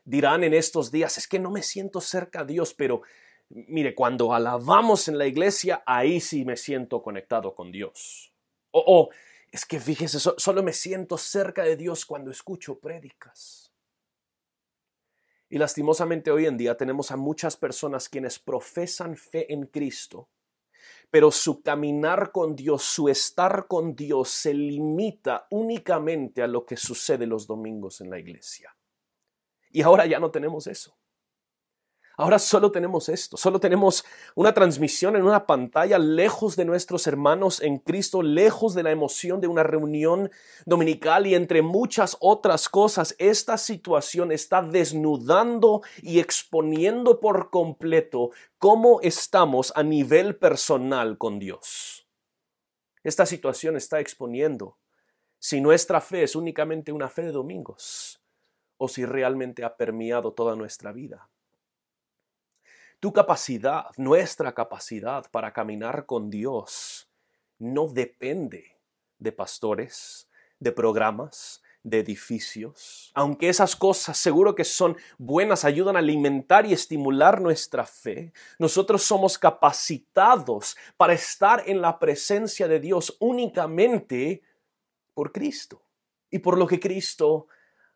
dirán 0.05 0.43
en 0.45 0.55
estos 0.55 0.91
días, 0.91 1.19
es 1.19 1.29
que 1.29 1.39
no 1.39 1.51
me 1.51 1.63
siento 1.63 2.01
cerca 2.01 2.41
a 2.41 2.45
Dios, 2.45 2.75
pero 2.75 3.03
mire, 3.51 3.95
cuando 3.95 4.35
alabamos 4.35 5.09
en 5.09 5.19
la 5.19 5.27
iglesia, 5.27 5.83
ahí 5.87 6.21
sí 6.21 6.45
me 6.45 6.57
siento 6.57 7.03
conectado 7.03 7.55
con 7.55 7.71
Dios. 7.71 8.33
Es 9.51 9.65
que 9.65 9.81
fíjese, 9.81 10.19
solo 10.19 10.63
me 10.63 10.73
siento 10.73 11.17
cerca 11.17 11.63
de 11.63 11.77
Dios 11.77 12.05
cuando 12.05 12.31
escucho 12.31 12.79
prédicas. 12.79 13.73
Y 15.49 15.57
lastimosamente 15.57 16.31
hoy 16.31 16.47
en 16.47 16.59
día 16.59 16.77
tenemos 16.77 17.11
a 17.11 17.17
muchas 17.17 17.57
personas 17.57 18.09
quienes 18.09 18.39
profesan 18.39 19.17
fe 19.17 19.51
en 19.53 19.67
Cristo, 19.67 20.29
pero 21.11 21.31
su 21.31 21.63
caminar 21.63 22.33
con 22.33 22.55
Dios, 22.55 22.83
su 22.83 23.09
estar 23.09 23.67
con 23.67 23.97
Dios 23.97 24.29
se 24.29 24.53
limita 24.53 25.47
únicamente 25.51 26.43
a 26.43 26.47
lo 26.47 26.67
que 26.67 26.77
sucede 26.77 27.27
los 27.27 27.47
domingos 27.47 28.03
en 28.03 28.11
la 28.11 28.19
iglesia. 28.19 28.77
Y 29.71 29.81
ahora 29.81 30.05
ya 30.05 30.21
no 30.21 30.31
tenemos 30.31 30.67
eso. 30.67 30.98
Ahora 32.21 32.41
solo 32.41 32.73
tenemos 32.73 33.09
esto, 33.09 33.37
solo 33.37 33.61
tenemos 33.61 34.05
una 34.35 34.53
transmisión 34.53 35.15
en 35.15 35.23
una 35.23 35.47
pantalla 35.47 36.01
lejos 36.01 36.57
de 36.57 36.65
nuestros 36.65 37.07
hermanos 37.07 37.63
en 37.63 37.79
Cristo, 37.79 38.23
lejos 38.23 38.75
de 38.75 38.83
la 38.83 38.91
emoción 38.91 39.41
de 39.41 39.47
una 39.47 39.63
reunión 39.63 40.29
dominical 40.67 41.29
y 41.29 41.37
entre 41.37 41.63
muchas 41.63 42.17
otras 42.19 42.69
cosas, 42.69 43.15
esta 43.21 43.57
situación 43.57 44.33
está 44.33 44.63
desnudando 44.63 45.83
y 46.03 46.19
exponiendo 46.19 47.21
por 47.21 47.51
completo 47.51 48.31
cómo 48.59 49.01
estamos 49.01 49.73
a 49.77 49.85
nivel 49.85 50.35
personal 50.35 51.19
con 51.19 51.39
Dios. 51.39 52.09
Esta 53.05 53.27
situación 53.27 53.77
está 53.77 54.01
exponiendo 54.01 54.77
si 55.39 55.61
nuestra 55.61 56.01
fe 56.01 56.25
es 56.25 56.35
únicamente 56.35 56.91
una 56.91 57.09
fe 57.09 57.23
de 57.23 57.31
domingos 57.31 58.21
o 58.77 58.89
si 58.89 59.05
realmente 59.05 59.63
ha 59.63 59.77
permeado 59.77 60.33
toda 60.33 60.57
nuestra 60.57 60.91
vida. 60.91 61.31
Tu 63.01 63.13
capacidad, 63.13 63.87
nuestra 63.97 64.53
capacidad 64.53 65.31
para 65.31 65.53
caminar 65.53 66.05
con 66.05 66.31
Dios, 66.31 67.09
no 67.61 67.87
depende 67.87 68.77
de 69.21 69.31
pastores, 69.31 70.29
de 70.59 70.73
programas, 70.73 71.63
de 71.85 72.01
edificios. 72.01 73.13
Aunque 73.15 73.49
esas 73.49 73.77
cosas 73.77 74.19
seguro 74.19 74.57
que 74.57 74.65
son 74.65 74.97
buenas, 75.17 75.65
ayudan 75.65 75.95
a 75.95 76.01
alimentar 76.01 76.67
y 76.67 76.73
estimular 76.73 77.41
nuestra 77.41 77.87
fe, 77.87 78.33
nosotros 78.59 79.05
somos 79.05 79.39
capacitados 79.39 80.77
para 80.97 81.13
estar 81.13 81.63
en 81.67 81.81
la 81.81 82.01
presencia 82.01 82.67
de 82.67 82.81
Dios 82.81 83.17
únicamente 83.21 84.43
por 85.15 85.31
Cristo 85.31 85.83
y 86.31 86.41
por 86.41 86.59
lo 86.59 86.67
que 86.67 86.81
Cristo 86.81 87.47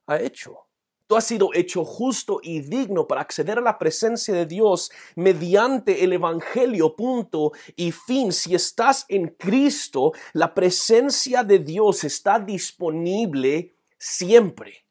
ha 0.07 0.21
hecho. 0.21 0.67
Tú 1.07 1.17
has 1.17 1.27
sido 1.27 1.51
hecho 1.53 1.85
justo 1.85 2.41
y 2.43 2.61
digno 2.61 3.07
para 3.07 3.21
acceder 3.21 3.59
a 3.59 3.63
la 3.63 3.79
presencia 3.79 4.35
de 4.35 4.47
Dios 4.47 4.91
mediante 5.15 6.05
el 6.05 6.13
Evangelio, 6.13 6.97
punto 6.97 7.53
y 7.77 7.93
fin. 7.93 8.33
Si 8.33 8.55
estás 8.55 9.05
en 9.09 9.29
Cristo, 9.29 10.13
la 10.33 10.55
presencia 10.55 11.45
de 11.45 11.59
Dios 11.59 12.05
está 12.05 12.39
disponible 12.39 13.75
siempre. 13.99 14.87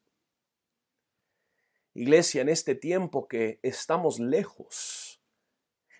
Iglesia, 1.94 2.42
en 2.42 2.48
este 2.48 2.74
tiempo 2.74 3.28
que 3.28 3.58
estamos 3.62 4.18
lejos, 4.18 5.20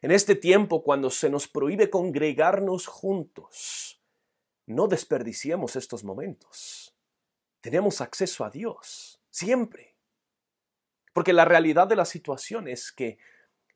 en 0.00 0.10
este 0.10 0.34
tiempo 0.34 0.82
cuando 0.82 1.10
se 1.10 1.28
nos 1.28 1.48
prohíbe 1.48 1.90
congregarnos 1.90 2.86
juntos, 2.86 4.00
no 4.66 4.88
desperdiciemos 4.88 5.76
estos 5.76 6.02
momentos. 6.04 6.94
Tenemos 7.60 8.00
acceso 8.00 8.44
a 8.44 8.50
Dios 8.50 9.20
siempre. 9.30 9.91
Porque 11.12 11.32
la 11.32 11.44
realidad 11.44 11.86
de 11.86 11.96
la 11.96 12.04
situación 12.04 12.68
es 12.68 12.92
que 12.92 13.18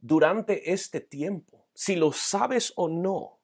durante 0.00 0.72
este 0.72 1.00
tiempo, 1.00 1.68
si 1.74 1.96
lo 1.96 2.12
sabes 2.12 2.72
o 2.76 2.88
no, 2.88 3.40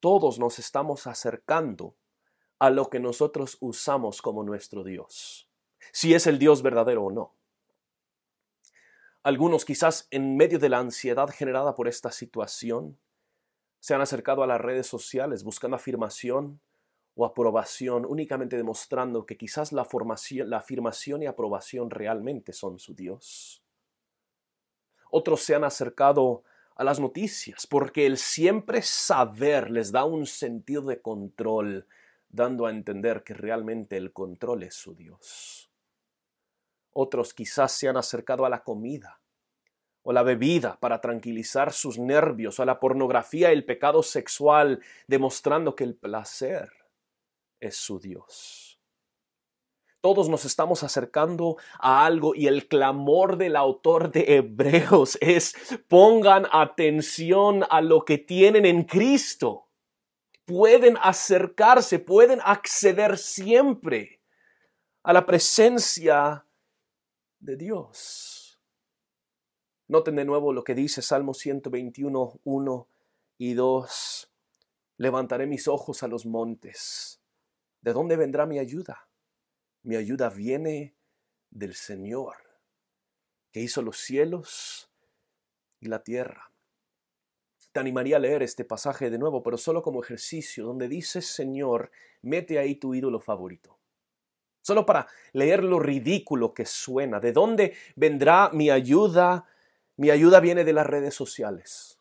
todos 0.00 0.38
nos 0.38 0.58
estamos 0.58 1.06
acercando 1.06 1.96
a 2.58 2.70
lo 2.70 2.88
que 2.88 3.00
nosotros 3.00 3.56
usamos 3.60 4.22
como 4.22 4.42
nuestro 4.42 4.84
Dios, 4.84 5.50
si 5.92 6.14
es 6.14 6.26
el 6.26 6.38
Dios 6.38 6.62
verdadero 6.62 7.04
o 7.04 7.10
no. 7.10 7.36
Algunos 9.22 9.66
quizás 9.66 10.08
en 10.10 10.36
medio 10.36 10.58
de 10.58 10.70
la 10.70 10.78
ansiedad 10.78 11.28
generada 11.28 11.74
por 11.74 11.88
esta 11.88 12.10
situación, 12.10 12.98
se 13.80 13.94
han 13.94 14.00
acercado 14.00 14.42
a 14.42 14.46
las 14.46 14.60
redes 14.60 14.86
sociales 14.86 15.42
buscando 15.42 15.76
afirmación 15.76 16.60
o 17.14 17.24
aprobación, 17.24 18.06
únicamente 18.06 18.56
demostrando 18.56 19.26
que 19.26 19.36
quizás 19.36 19.72
la, 19.72 19.84
formación, 19.84 20.48
la 20.48 20.58
afirmación 20.58 21.22
y 21.22 21.26
aprobación 21.26 21.90
realmente 21.90 22.52
son 22.52 22.78
su 22.78 22.94
Dios. 22.94 23.62
Otros 25.10 25.42
se 25.42 25.54
han 25.54 25.64
acercado 25.64 26.44
a 26.76 26.84
las 26.84 27.00
noticias 27.00 27.66
porque 27.66 28.06
el 28.06 28.16
siempre 28.16 28.80
saber 28.82 29.70
les 29.70 29.92
da 29.92 30.04
un 30.04 30.26
sentido 30.26 30.82
de 30.82 31.00
control, 31.00 31.86
dando 32.28 32.66
a 32.66 32.70
entender 32.70 33.22
que 33.24 33.34
realmente 33.34 33.96
el 33.96 34.12
control 34.12 34.62
es 34.62 34.74
su 34.74 34.94
Dios. 34.94 35.70
Otros 36.92 37.34
quizás 37.34 37.72
se 37.72 37.88
han 37.88 37.96
acercado 37.96 38.44
a 38.44 38.48
la 38.48 38.62
comida 38.62 39.20
o 40.02 40.12
la 40.12 40.22
bebida 40.22 40.78
para 40.80 41.00
tranquilizar 41.00 41.72
sus 41.72 41.98
nervios, 41.98 42.58
o 42.58 42.62
a 42.62 42.66
la 42.66 42.80
pornografía 42.80 43.50
y 43.50 43.52
el 43.52 43.66
pecado 43.66 44.02
sexual, 44.02 44.80
demostrando 45.06 45.76
que 45.76 45.84
el 45.84 45.94
placer 45.94 46.79
es 47.60 47.76
su 47.76 47.98
Dios. 47.98 48.70
Todos 50.00 50.30
nos 50.30 50.46
estamos 50.46 50.82
acercando 50.82 51.58
a 51.78 52.06
algo 52.06 52.34
y 52.34 52.46
el 52.46 52.68
clamor 52.68 53.36
del 53.36 53.54
autor 53.54 54.10
de 54.10 54.36
Hebreos 54.36 55.18
es 55.20 55.54
pongan 55.88 56.46
atención 56.52 57.64
a 57.68 57.82
lo 57.82 58.06
que 58.06 58.16
tienen 58.16 58.64
en 58.64 58.84
Cristo. 58.84 59.68
Pueden 60.46 60.96
acercarse, 61.02 61.98
pueden 61.98 62.40
acceder 62.42 63.18
siempre 63.18 64.22
a 65.02 65.12
la 65.12 65.26
presencia 65.26 66.46
de 67.38 67.56
Dios. 67.56 68.58
Noten 69.86 70.16
de 70.16 70.24
nuevo 70.24 70.54
lo 70.54 70.64
que 70.64 70.74
dice 70.74 71.02
Salmo 71.02 71.34
121, 71.34 72.40
1 72.42 72.88
y 73.36 73.52
2. 73.52 74.32
Levantaré 74.96 75.46
mis 75.46 75.68
ojos 75.68 76.02
a 76.02 76.08
los 76.08 76.24
montes 76.24 77.19
¿De 77.80 77.92
dónde 77.92 78.16
vendrá 78.16 78.46
mi 78.46 78.58
ayuda? 78.58 79.08
Mi 79.82 79.96
ayuda 79.96 80.28
viene 80.28 80.94
del 81.50 81.74
Señor, 81.74 82.36
que 83.50 83.60
hizo 83.60 83.82
los 83.82 83.98
cielos 83.98 84.90
y 85.80 85.86
la 85.86 86.02
tierra. 86.02 86.50
Te 87.72 87.80
animaría 87.80 88.16
a 88.16 88.20
leer 88.20 88.42
este 88.42 88.64
pasaje 88.64 89.10
de 89.10 89.18
nuevo, 89.18 89.42
pero 89.42 89.56
solo 89.56 89.82
como 89.82 90.02
ejercicio, 90.02 90.64
donde 90.64 90.88
dice 90.88 91.22
Señor, 91.22 91.90
mete 92.22 92.58
ahí 92.58 92.74
tu 92.74 92.94
ídolo 92.94 93.20
favorito. 93.20 93.78
Solo 94.60 94.84
para 94.84 95.06
leer 95.32 95.64
lo 95.64 95.78
ridículo 95.78 96.52
que 96.52 96.66
suena. 96.66 97.20
¿De 97.20 97.32
dónde 97.32 97.74
vendrá 97.96 98.50
mi 98.52 98.70
ayuda? 98.70 99.46
Mi 99.96 100.10
ayuda 100.10 100.40
viene 100.40 100.64
de 100.64 100.72
las 100.72 100.86
redes 100.86 101.14
sociales. 101.14 101.99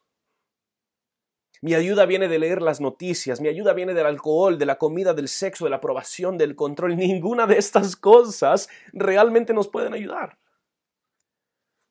Mi 1.62 1.74
ayuda 1.74 2.06
viene 2.06 2.30
de 2.30 2.40
leer 2.40 2.62
las 2.62 2.80
noticias, 2.80 3.42
mi 3.42 3.50
ayuda 3.50 3.74
viene 3.74 3.94
del 3.94 4.06
alcohol, 4.06 4.58
de 4.58 4.66
la 4.66 4.78
comida, 4.78 5.14
del 5.14 5.28
sexo, 5.28 5.66
de 5.66 5.70
la 5.70 5.78
aprobación, 5.78 6.38
del 6.38 6.56
control. 6.56 6.96
Ninguna 6.98 7.48
de 7.48 7.58
estas 7.58 7.96
cosas 7.96 8.70
realmente 8.94 9.54
nos 9.54 9.68
pueden 9.68 9.94
ayudar. 9.94 10.38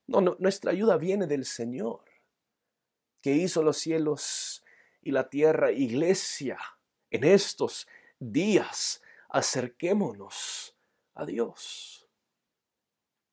No, 0.06 0.22
no, 0.22 0.36
nuestra 0.38 0.70
ayuda 0.70 0.96
viene 0.96 1.26
del 1.26 1.44
Señor, 1.44 2.00
que 3.20 3.32
hizo 3.32 3.62
los 3.62 3.76
cielos 3.76 4.64
y 5.02 5.10
la 5.10 5.28
tierra. 5.28 5.70
Iglesia, 5.70 6.58
en 7.10 7.24
estos 7.24 7.86
días, 8.18 9.02
acerquémonos 9.28 10.74
a 11.14 11.26
Dios. 11.26 12.08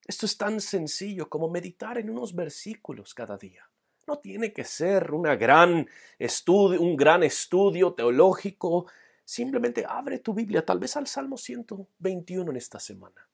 Esto 0.06 0.25
es 0.25 0.38
tan 0.38 0.60
sencillo 0.60 1.30
como 1.30 1.50
meditar 1.50 1.98
en 1.98 2.10
unos 2.10 2.36
versículos 2.36 3.13
cada 3.13 3.38
día. 3.38 3.70
No 4.08 4.20
tiene 4.20 4.54
que 4.54 4.64
ser 4.64 5.14
una 5.14 5.36
gran 5.36 5.88
estudio, 6.20 6.80
un 6.82 6.96
gran 6.96 7.24
estudio 7.24 7.94
teológico. 7.94 8.86
Simplemente 9.24 9.84
abre 9.88 10.20
tu 10.20 10.34
Biblia, 10.34 10.64
tal 10.64 10.80
vez 10.80 10.96
al 10.96 11.08
Salmo 11.08 11.38
121 11.38 12.52
en 12.52 12.58
esta 12.58 12.80
semana. 12.80 13.28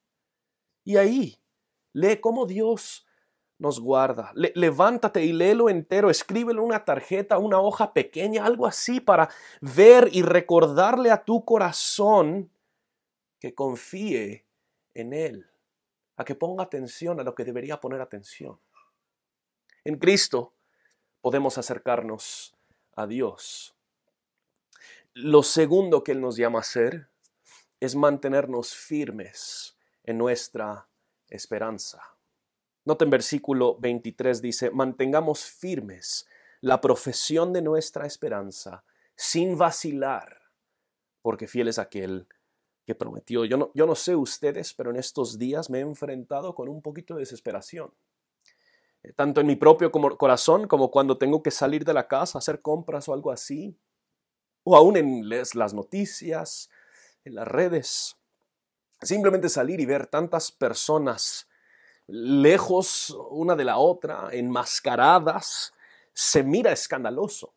Y 0.85 0.95
ahí 0.95 1.41
lee 1.93 2.21
cómo 2.21 2.45
Dios 2.45 3.05
nos 3.61 3.79
guarda. 3.79 4.31
levántate 4.33 5.23
y 5.23 5.33
léelo 5.33 5.69
entero, 5.69 6.09
escríbelo 6.09 6.61
en 6.61 6.67
una 6.67 6.83
tarjeta, 6.83 7.37
una 7.37 7.59
hoja 7.59 7.93
pequeña, 7.93 8.45
algo 8.45 8.65
así 8.65 8.99
para 8.99 9.29
ver 9.59 10.09
y 10.11 10.23
recordarle 10.23 11.11
a 11.11 11.23
tu 11.23 11.45
corazón 11.45 12.49
que 13.39 13.53
confíe 13.53 14.47
en 14.95 15.13
Él, 15.13 15.47
a 16.15 16.23
que 16.23 16.33
ponga 16.33 16.63
atención 16.63 17.19
a 17.19 17.23
lo 17.23 17.35
que 17.35 17.43
debería 17.43 17.79
poner 17.79 18.01
atención. 18.01 18.59
En 19.83 19.97
Cristo 19.97 20.53
podemos 21.21 21.57
acercarnos 21.57 22.53
a 22.95 23.07
Dios. 23.07 23.75
Lo 25.13 25.43
segundo 25.43 26.03
que 26.03 26.13
Él 26.13 26.21
nos 26.21 26.35
llama 26.35 26.59
a 26.59 26.61
hacer 26.61 27.09
es 27.79 27.95
mantenernos 27.95 28.73
firmes 28.73 29.77
en 30.03 30.17
nuestra 30.17 30.87
esperanza. 31.29 32.01
Noten 32.85 33.09
versículo 33.09 33.77
23 33.79 34.41
dice, 34.41 34.71
mantengamos 34.71 35.43
firmes 35.43 36.27
la 36.61 36.81
profesión 36.81 37.53
de 37.53 37.61
nuestra 37.61 38.05
esperanza 38.05 38.83
sin 39.15 39.57
vacilar, 39.57 40.41
porque 41.21 41.47
fiel 41.47 41.67
es 41.67 41.77
aquel 41.77 42.27
que 42.85 42.95
prometió. 42.95 43.45
Yo 43.45 43.57
no, 43.57 43.71
yo 43.75 43.85
no 43.85 43.95
sé 43.95 44.15
ustedes, 44.15 44.73
pero 44.73 44.89
en 44.89 44.95
estos 44.95 45.37
días 45.37 45.69
me 45.69 45.79
he 45.79 45.81
enfrentado 45.81 46.55
con 46.55 46.69
un 46.69 46.81
poquito 46.81 47.15
de 47.15 47.21
desesperación 47.21 47.93
tanto 49.15 49.41
en 49.41 49.47
mi 49.47 49.55
propio 49.55 49.91
corazón 49.91 50.67
como 50.67 50.91
cuando 50.91 51.17
tengo 51.17 51.41
que 51.41 51.51
salir 51.51 51.85
de 51.85 51.93
la 51.93 52.07
casa 52.07 52.37
a 52.37 52.39
hacer 52.39 52.61
compras 52.61 53.07
o 53.09 53.13
algo 53.13 53.31
así, 53.31 53.75
o 54.63 54.75
aún 54.75 54.97
en 54.97 55.27
las 55.29 55.73
noticias, 55.73 56.69
en 57.23 57.35
las 57.35 57.47
redes. 57.47 58.17
Simplemente 59.01 59.49
salir 59.49 59.79
y 59.79 59.85
ver 59.85 60.07
tantas 60.07 60.51
personas 60.51 61.47
lejos 62.07 63.15
una 63.29 63.55
de 63.55 63.65
la 63.65 63.77
otra, 63.77 64.29
enmascaradas, 64.31 65.73
se 66.13 66.43
mira 66.43 66.71
escandaloso. 66.71 67.53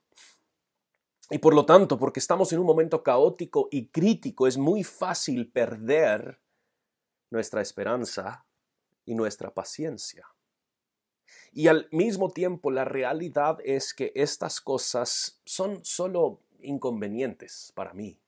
Y 1.31 1.39
por 1.39 1.55
lo 1.55 1.65
tanto, 1.65 1.99
porque 1.99 2.21
estamos 2.21 2.53
en 2.53 2.61
un 2.61 2.67
momento 2.67 3.03
caótico 3.03 3.69
y 3.71 3.89
crítico, 3.89 4.47
es 4.47 4.57
muy 4.57 4.85
fácil 4.85 5.51
perder 5.51 6.41
nuestra 7.31 7.63
esperanza 7.63 8.47
y 9.05 9.15
nuestra 9.15 9.53
paciencia. 9.53 10.34
Y 11.53 11.69
al 11.69 11.89
mismo 11.91 12.31
tiempo 12.31 12.71
la 12.71 12.85
realidad 12.85 13.59
es 13.65 13.95
que 13.95 14.13
estas 14.15 14.61
cosas 14.61 15.41
son 15.45 15.85
solo 15.85 16.41
inconvenientes 16.61 17.73
para 17.75 17.93
mí, 17.95 18.19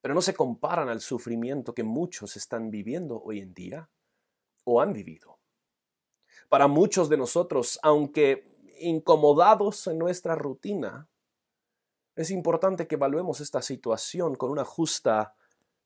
pero 0.00 0.14
no 0.14 0.22
se 0.22 0.34
comparan 0.34 0.88
al 0.88 1.00
sufrimiento 1.00 1.74
que 1.74 1.82
muchos 1.82 2.36
están 2.36 2.70
viviendo 2.70 3.20
hoy 3.22 3.40
en 3.40 3.54
día 3.54 3.90
o 4.64 4.80
han 4.80 4.92
vivido. 4.92 5.38
para 6.48 6.66
muchos 6.66 7.10
de 7.10 7.18
nosotros, 7.18 7.78
aunque 7.82 8.56
incomodados 8.80 9.86
en 9.86 9.98
nuestra 9.98 10.34
rutina, 10.34 11.08
es 12.14 12.30
importante 12.30 12.86
que 12.86 12.94
evaluemos 12.94 13.40
esta 13.40 13.60
situación 13.60 14.34
con 14.34 14.50
una 14.50 14.64
justa 14.64 15.34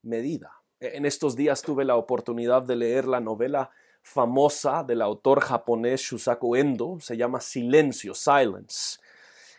medida. 0.02 0.62
En 0.80 1.04
estos 1.04 1.36
días 1.36 1.62
tuve 1.62 1.84
la 1.84 1.96
oportunidad 1.96 2.62
de 2.62 2.76
leer 2.76 3.06
la 3.06 3.20
novela 3.20 3.70
famosa 4.02 4.84
del 4.84 5.00
autor 5.00 5.40
japonés 5.40 6.02
Shusaku 6.02 6.56
Endo, 6.56 6.98
se 7.00 7.16
llama 7.16 7.40
Silencio, 7.40 8.14
Silence. 8.14 8.98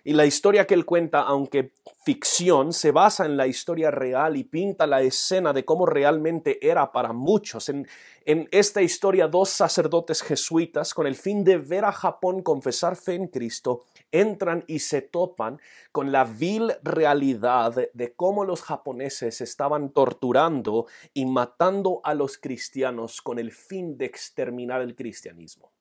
Y 0.06 0.14
la 0.14 0.26
historia 0.26 0.68
que 0.68 0.74
él 0.74 0.86
cuenta, 0.86 1.22
aunque 1.22 1.72
ficción, 2.04 2.74
se 2.74 2.92
basa 2.92 3.26
en 3.26 3.38
la 3.38 3.48
historia 3.48 3.90
real 3.90 4.36
y 4.36 4.44
pinta 4.44 4.86
la 4.86 5.02
escena 5.02 5.54
de 5.54 5.64
cómo 5.64 5.86
realmente 5.86 6.60
era 6.68 6.92
para 6.92 7.14
muchos. 7.14 7.70
En, 7.70 7.88
en 8.26 8.50
esta 8.52 8.82
historia, 8.82 9.30
dos 9.30 9.50
sacerdotes 9.50 10.22
jesuitas, 10.22 10.94
con 10.94 11.08
el 11.08 11.16
fin 11.16 11.46
de 11.46 11.58
ver 11.58 11.86
a 11.86 11.94
Japón 11.94 12.44
confesar 12.44 12.98
fe 12.98 13.14
en 13.14 13.28
Cristo, 13.28 13.84
entran 14.12 14.66
y 14.68 14.80
se 14.80 15.02
topan 15.02 15.62
con 15.94 16.12
la 16.12 16.26
vil 16.26 16.74
realidad 16.84 17.74
de 17.94 18.14
cómo 18.14 18.44
los 18.44 18.62
japoneses 18.62 19.40
estaban 19.40 19.92
torturando 19.92 20.86
y 21.14 21.26
matando 21.26 22.02
a 22.04 22.14
los 22.14 22.38
cristianos 22.38 23.22
con 23.22 23.40
el 23.40 23.54
fin 23.54 23.98
de 23.98 24.06
exterminar 24.06 24.82
el 24.82 24.96
cristianismo. 24.96 25.72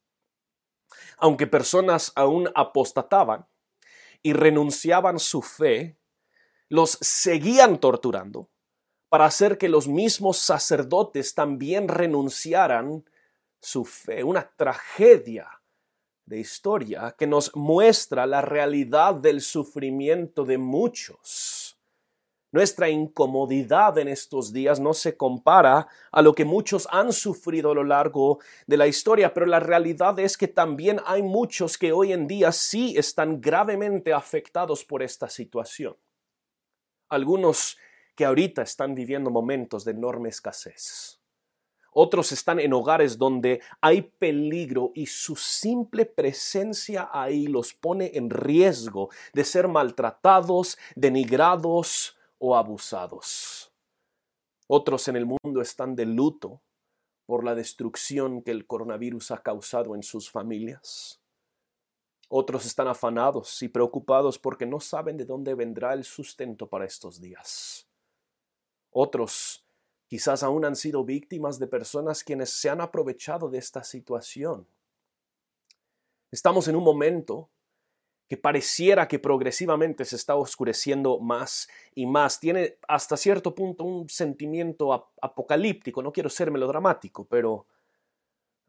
Aunque 1.18 1.46
personas 1.46 2.12
aún 2.14 2.48
apostataban, 2.54 3.46
y 4.22 4.32
renunciaban 4.32 5.18
su 5.18 5.42
fe, 5.42 5.98
los 6.68 6.98
seguían 7.00 7.78
torturando 7.78 8.48
para 9.08 9.26
hacer 9.26 9.58
que 9.58 9.68
los 9.68 9.88
mismos 9.88 10.38
sacerdotes 10.38 11.34
también 11.34 11.88
renunciaran 11.88 13.04
su 13.60 13.84
fe. 13.84 14.24
Una 14.24 14.50
tragedia 14.56 15.48
de 16.24 16.38
historia 16.38 17.14
que 17.18 17.26
nos 17.26 17.54
muestra 17.54 18.26
la 18.26 18.40
realidad 18.40 19.14
del 19.14 19.42
sufrimiento 19.42 20.44
de 20.44 20.56
muchos 20.56 21.71
nuestra 22.52 22.90
incomodidad 22.90 23.96
en 23.98 24.08
estos 24.08 24.52
días 24.52 24.78
no 24.78 24.92
se 24.92 25.16
compara 25.16 25.88
a 26.12 26.22
lo 26.22 26.34
que 26.34 26.44
muchos 26.44 26.86
han 26.90 27.12
sufrido 27.12 27.70
a 27.70 27.74
lo 27.74 27.82
largo 27.82 28.40
de 28.66 28.76
la 28.76 28.86
historia, 28.86 29.32
pero 29.32 29.46
la 29.46 29.58
realidad 29.58 30.18
es 30.18 30.36
que 30.36 30.48
también 30.48 31.00
hay 31.06 31.22
muchos 31.22 31.78
que 31.78 31.92
hoy 31.92 32.12
en 32.12 32.26
día 32.26 32.52
sí 32.52 32.94
están 32.96 33.40
gravemente 33.40 34.12
afectados 34.12 34.84
por 34.84 35.02
esta 35.02 35.30
situación. 35.30 35.96
Algunos 37.08 37.78
que 38.14 38.26
ahorita 38.26 38.62
están 38.62 38.94
viviendo 38.94 39.30
momentos 39.30 39.84
de 39.84 39.92
enorme 39.92 40.28
escasez. 40.28 41.18
Otros 41.94 42.32
están 42.32 42.58
en 42.58 42.72
hogares 42.72 43.18
donde 43.18 43.60
hay 43.80 44.02
peligro 44.02 44.92
y 44.94 45.06
su 45.06 45.36
simple 45.36 46.06
presencia 46.06 47.10
ahí 47.12 47.46
los 47.46 47.74
pone 47.74 48.12
en 48.14 48.30
riesgo 48.30 49.10
de 49.34 49.44
ser 49.44 49.68
maltratados, 49.68 50.78
denigrados, 50.96 52.16
o 52.44 52.56
abusados. 52.56 53.72
Otros 54.66 55.06
en 55.06 55.14
el 55.14 55.26
mundo 55.26 55.62
están 55.62 55.94
de 55.94 56.06
luto 56.06 56.60
por 57.24 57.44
la 57.44 57.54
destrucción 57.54 58.42
que 58.42 58.50
el 58.50 58.66
coronavirus 58.66 59.30
ha 59.30 59.42
causado 59.42 59.94
en 59.94 60.02
sus 60.02 60.28
familias. 60.28 61.20
Otros 62.28 62.66
están 62.66 62.88
afanados 62.88 63.62
y 63.62 63.68
preocupados 63.68 64.40
porque 64.40 64.66
no 64.66 64.80
saben 64.80 65.16
de 65.16 65.24
dónde 65.24 65.54
vendrá 65.54 65.94
el 65.94 66.02
sustento 66.02 66.68
para 66.68 66.84
estos 66.84 67.20
días. 67.20 67.86
Otros 68.90 69.64
quizás 70.08 70.42
aún 70.42 70.64
han 70.64 70.74
sido 70.74 71.04
víctimas 71.04 71.60
de 71.60 71.68
personas 71.68 72.24
quienes 72.24 72.50
se 72.50 72.68
han 72.68 72.80
aprovechado 72.80 73.50
de 73.50 73.58
esta 73.58 73.84
situación. 73.84 74.66
Estamos 76.32 76.66
en 76.66 76.74
un 76.74 76.82
momento 76.82 77.50
que 78.28 78.36
pareciera 78.36 79.08
que 79.08 79.18
progresivamente 79.18 80.04
se 80.04 80.16
está 80.16 80.36
oscureciendo 80.36 81.18
más 81.18 81.68
y 81.94 82.06
más. 82.06 82.40
Tiene 82.40 82.78
hasta 82.88 83.16
cierto 83.16 83.54
punto 83.54 83.84
un 83.84 84.08
sentimiento 84.08 84.92
apocalíptico. 85.20 86.02
No 86.02 86.12
quiero 86.12 86.30
ser 86.30 86.50
melodramático, 86.50 87.26
pero 87.26 87.66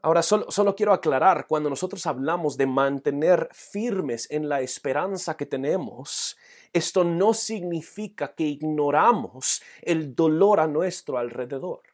ahora 0.02 0.22
solo, 0.22 0.52
solo 0.52 0.76
quiero 0.76 0.92
aclarar, 0.92 1.48
cuando 1.48 1.70
nosotros 1.70 2.06
hablamos 2.06 2.58
de 2.58 2.68
mantener 2.68 3.48
firmes 3.54 4.30
en 4.30 4.50
la 4.50 4.60
esperanza 4.60 5.38
que 5.38 5.46
tenemos, 5.46 6.38
esto 6.74 7.06
no 7.06 7.34
significa 7.34 8.36
que 8.36 8.44
ignoramos 8.44 9.62
el 9.82 10.13
dolor 10.13 10.60
a 10.60 10.68
nuestro 10.68 11.18
alrededor. 11.18 11.93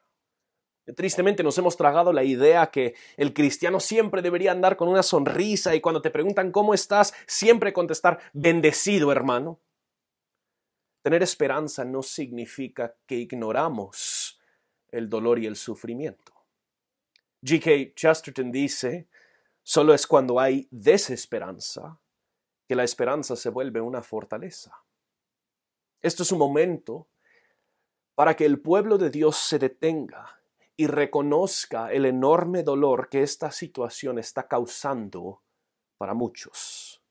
Tristemente 0.95 1.43
nos 1.43 1.57
hemos 1.57 1.77
tragado 1.77 2.13
la 2.13 2.23
idea 2.23 2.71
que 2.71 2.95
el 3.17 3.33
cristiano 3.33 3.79
siempre 3.79 4.21
debería 4.21 4.51
andar 4.51 4.75
con 4.75 4.87
una 4.87 5.03
sonrisa 5.03 5.75
y 5.75 5.81
cuando 5.81 6.01
te 6.01 6.09
preguntan 6.09 6.51
cómo 6.51 6.73
estás, 6.73 7.13
siempre 7.27 7.73
contestar 7.73 8.19
bendecido 8.33 9.11
hermano. 9.11 9.59
Tener 11.01 11.23
esperanza 11.23 11.85
no 11.85 12.01
significa 12.01 12.95
que 13.05 13.15
ignoramos 13.15 14.39
el 14.89 15.09
dolor 15.09 15.39
y 15.39 15.45
el 15.45 15.55
sufrimiento. 15.55 16.33
G.K. 17.41 17.95
Chesterton 17.95 18.51
dice, 18.51 19.07
solo 19.63 19.93
es 19.93 20.05
cuando 20.05 20.39
hay 20.39 20.67
desesperanza 20.71 21.99
que 22.67 22.75
la 22.75 22.83
esperanza 22.83 23.35
se 23.35 23.49
vuelve 23.49 23.81
una 23.81 24.01
fortaleza. 24.01 24.83
Esto 26.01 26.23
es 26.23 26.31
un 26.31 26.39
momento 26.39 27.07
para 28.15 28.35
que 28.35 28.45
el 28.45 28.59
pueblo 28.59 28.97
de 28.97 29.09
Dios 29.09 29.37
se 29.37 29.59
detenga 29.59 30.38
y 30.79 30.87
reconozca 30.87 31.91
el 31.91 32.05
enorme 32.05 32.63
dolor 32.63 33.09
que 33.09 33.21
esta 33.21 33.51
situación 33.51 34.17
está 34.17 34.47
causando 34.47 35.43
para 35.97 36.13
muchos. 36.13 37.03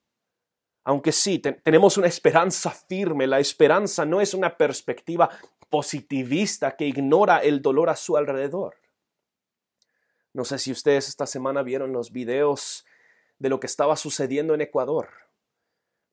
Aunque 0.84 1.12
sí, 1.12 1.38
tenemos 1.38 1.98
una 1.98 2.06
esperanza 2.06 2.70
firme, 2.70 3.26
la 3.26 3.40
esperanza 3.40 4.06
no 4.06 4.22
es 4.22 4.32
una 4.32 4.56
perspectiva 4.56 5.28
positivista 5.68 6.76
que 6.76 6.86
ignora 6.86 7.40
el 7.40 7.60
dolor 7.60 7.90
a 7.90 7.96
su 7.96 8.16
alrededor. 8.16 8.76
No 10.32 10.46
sé 10.46 10.58
si 10.58 10.72
ustedes 10.72 11.06
esta 11.06 11.26
semana 11.26 11.62
vieron 11.62 11.92
los 11.92 12.10
videos 12.10 12.86
de 13.38 13.50
lo 13.50 13.60
que 13.60 13.66
estaba 13.66 13.96
sucediendo 13.96 14.54
en 14.54 14.62
Ecuador. 14.62 15.10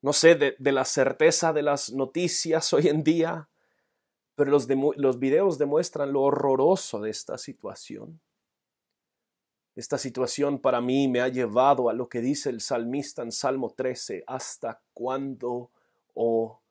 No 0.01 0.11
sé, 0.11 0.35
de, 0.35 0.57
de 0.59 0.71
la 0.73 0.83
certeza 0.83 1.53
de 1.53 1.61
las 1.61 1.93
noticias 1.93 2.73
hoy 2.73 2.89
en 2.89 3.01
día, 3.01 3.47
pero 4.35 4.51
los, 4.51 4.67
videos 5.19 5.57
demuestran 5.57 6.11
lo 6.11 6.23
horroroso 6.23 6.99
de 6.99 7.09
esta 7.09 7.37
situación. 7.37 8.19
Esta 9.75 9.97
situación 9.97 10.59
para 10.59 10.81
mí 10.81 11.07
me 11.07 11.21
ha 11.21 11.27
llevado 11.27 11.89
a 11.89 11.93
lo 11.93 12.07
que 12.07 12.21
dice 12.21 12.49
el 12.49 12.61
salmista 12.61 13.23
en 13.23 13.31
Salmo 13.31 13.73
13, 13.75 14.23
¿hasta 14.27 14.81
cuándo, 14.93 15.71
oh 16.13 16.61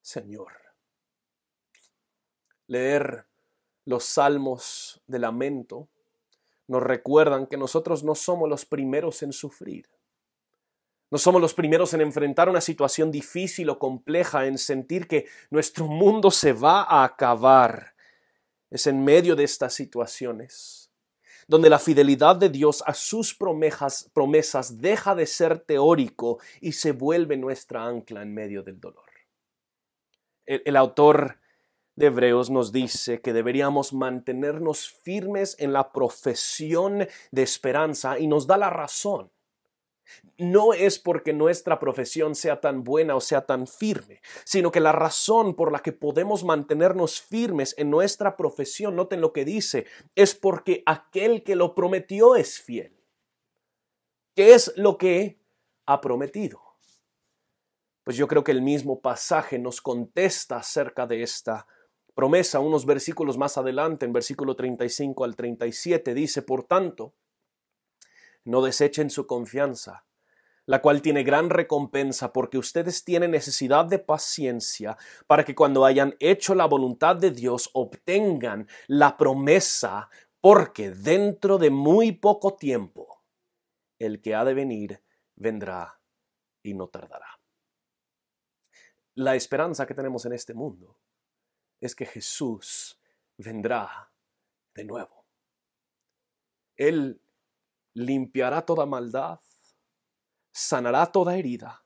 Señor? 0.00 0.52
Leer 2.66 3.26
los 3.84 4.04
salmos 4.04 5.02
de 5.06 5.18
lamento 5.18 5.88
nos 6.68 6.82
recuerdan 6.82 7.46
que 7.46 7.56
nosotros 7.56 8.04
no 8.04 8.14
somos 8.14 8.48
los 8.48 8.64
primeros 8.64 9.22
en 9.22 9.32
sufrir. 9.32 9.88
No 11.12 11.18
somos 11.18 11.42
los 11.42 11.52
primeros 11.52 11.92
en 11.92 12.00
enfrentar 12.00 12.48
una 12.48 12.62
situación 12.62 13.10
difícil 13.10 13.68
o 13.68 13.78
compleja, 13.78 14.46
en 14.46 14.56
sentir 14.56 15.06
que 15.06 15.26
nuestro 15.50 15.86
mundo 15.86 16.30
se 16.30 16.54
va 16.54 16.84
a 16.84 17.04
acabar. 17.04 17.94
Es 18.70 18.86
en 18.86 19.04
medio 19.04 19.36
de 19.36 19.44
estas 19.44 19.74
situaciones 19.74 20.90
donde 21.46 21.68
la 21.68 21.78
fidelidad 21.78 22.36
de 22.36 22.48
Dios 22.48 22.82
a 22.86 22.94
sus 22.94 23.34
promesas, 23.34 24.80
deja 24.80 25.14
de 25.14 25.26
ser 25.26 25.58
teórico 25.58 26.38
y 26.62 26.72
se 26.72 26.92
vuelve 26.92 27.36
nuestra 27.36 27.84
ancla 27.84 28.22
en 28.22 28.32
medio 28.32 28.62
del 28.62 28.80
dolor. 28.80 29.10
El, 30.46 30.62
el 30.64 30.76
autor 30.76 31.40
de 31.94 32.06
Hebreos 32.06 32.48
nos 32.48 32.72
dice 32.72 33.20
que 33.20 33.34
deberíamos 33.34 33.92
mantenernos 33.92 34.88
firmes 34.88 35.56
en 35.58 35.74
la 35.74 35.92
profesión 35.92 37.06
de 37.32 37.42
esperanza 37.42 38.18
y 38.18 38.28
nos 38.28 38.46
da 38.46 38.56
la 38.56 38.70
razón 38.70 39.30
no 40.38 40.72
es 40.72 40.98
porque 40.98 41.32
nuestra 41.32 41.78
profesión 41.78 42.34
sea 42.34 42.60
tan 42.60 42.84
buena 42.84 43.14
o 43.14 43.20
sea 43.20 43.46
tan 43.46 43.66
firme, 43.66 44.20
sino 44.44 44.72
que 44.72 44.80
la 44.80 44.92
razón 44.92 45.54
por 45.54 45.72
la 45.72 45.80
que 45.80 45.92
podemos 45.92 46.44
mantenernos 46.44 47.20
firmes 47.20 47.74
en 47.78 47.90
nuestra 47.90 48.36
profesión, 48.36 48.96
noten 48.96 49.20
lo 49.20 49.32
que 49.32 49.44
dice, 49.44 49.86
es 50.14 50.34
porque 50.34 50.82
aquel 50.86 51.42
que 51.42 51.56
lo 51.56 51.74
prometió 51.74 52.36
es 52.36 52.60
fiel. 52.60 52.96
¿Qué 54.34 54.54
es 54.54 54.72
lo 54.76 54.96
que 54.96 55.38
ha 55.86 56.00
prometido? 56.00 56.60
Pues 58.04 58.16
yo 58.16 58.26
creo 58.26 58.42
que 58.42 58.52
el 58.52 58.62
mismo 58.62 59.00
pasaje 59.00 59.58
nos 59.58 59.80
contesta 59.80 60.56
acerca 60.56 61.06
de 61.06 61.22
esta 61.22 61.66
promesa. 62.14 62.60
Unos 62.60 62.84
versículos 62.86 63.38
más 63.38 63.58
adelante, 63.58 64.06
en 64.06 64.12
versículo 64.12 64.56
35 64.56 65.24
al 65.24 65.36
37, 65.36 66.14
dice, 66.14 66.42
por 66.42 66.64
tanto, 66.64 67.14
no 68.44 68.62
desechen 68.62 69.10
su 69.10 69.26
confianza, 69.26 70.04
la 70.66 70.80
cual 70.80 71.02
tiene 71.02 71.24
gran 71.24 71.50
recompensa 71.50 72.32
porque 72.32 72.58
ustedes 72.58 73.04
tienen 73.04 73.32
necesidad 73.32 73.84
de 73.84 73.98
paciencia 73.98 74.96
para 75.26 75.44
que 75.44 75.54
cuando 75.54 75.84
hayan 75.84 76.14
hecho 76.20 76.54
la 76.54 76.66
voluntad 76.66 77.16
de 77.16 77.30
Dios 77.30 77.70
obtengan 77.72 78.68
la 78.86 79.16
promesa, 79.16 80.08
porque 80.40 80.90
dentro 80.90 81.58
de 81.58 81.70
muy 81.70 82.12
poco 82.12 82.56
tiempo 82.56 83.22
el 83.98 84.20
que 84.20 84.34
ha 84.34 84.44
de 84.44 84.54
venir 84.54 85.02
vendrá 85.36 86.00
y 86.62 86.74
no 86.74 86.88
tardará. 86.88 87.40
La 89.14 89.34
esperanza 89.36 89.86
que 89.86 89.94
tenemos 89.94 90.24
en 90.24 90.32
este 90.32 90.54
mundo 90.54 90.98
es 91.80 91.94
que 91.94 92.06
Jesús 92.06 93.00
vendrá 93.36 94.10
de 94.74 94.84
nuevo. 94.84 95.26
Él 96.76 97.20
limpiará 97.94 98.62
toda 98.62 98.86
maldad, 98.86 99.40
sanará 100.52 101.06
toda 101.06 101.36
herida, 101.36 101.84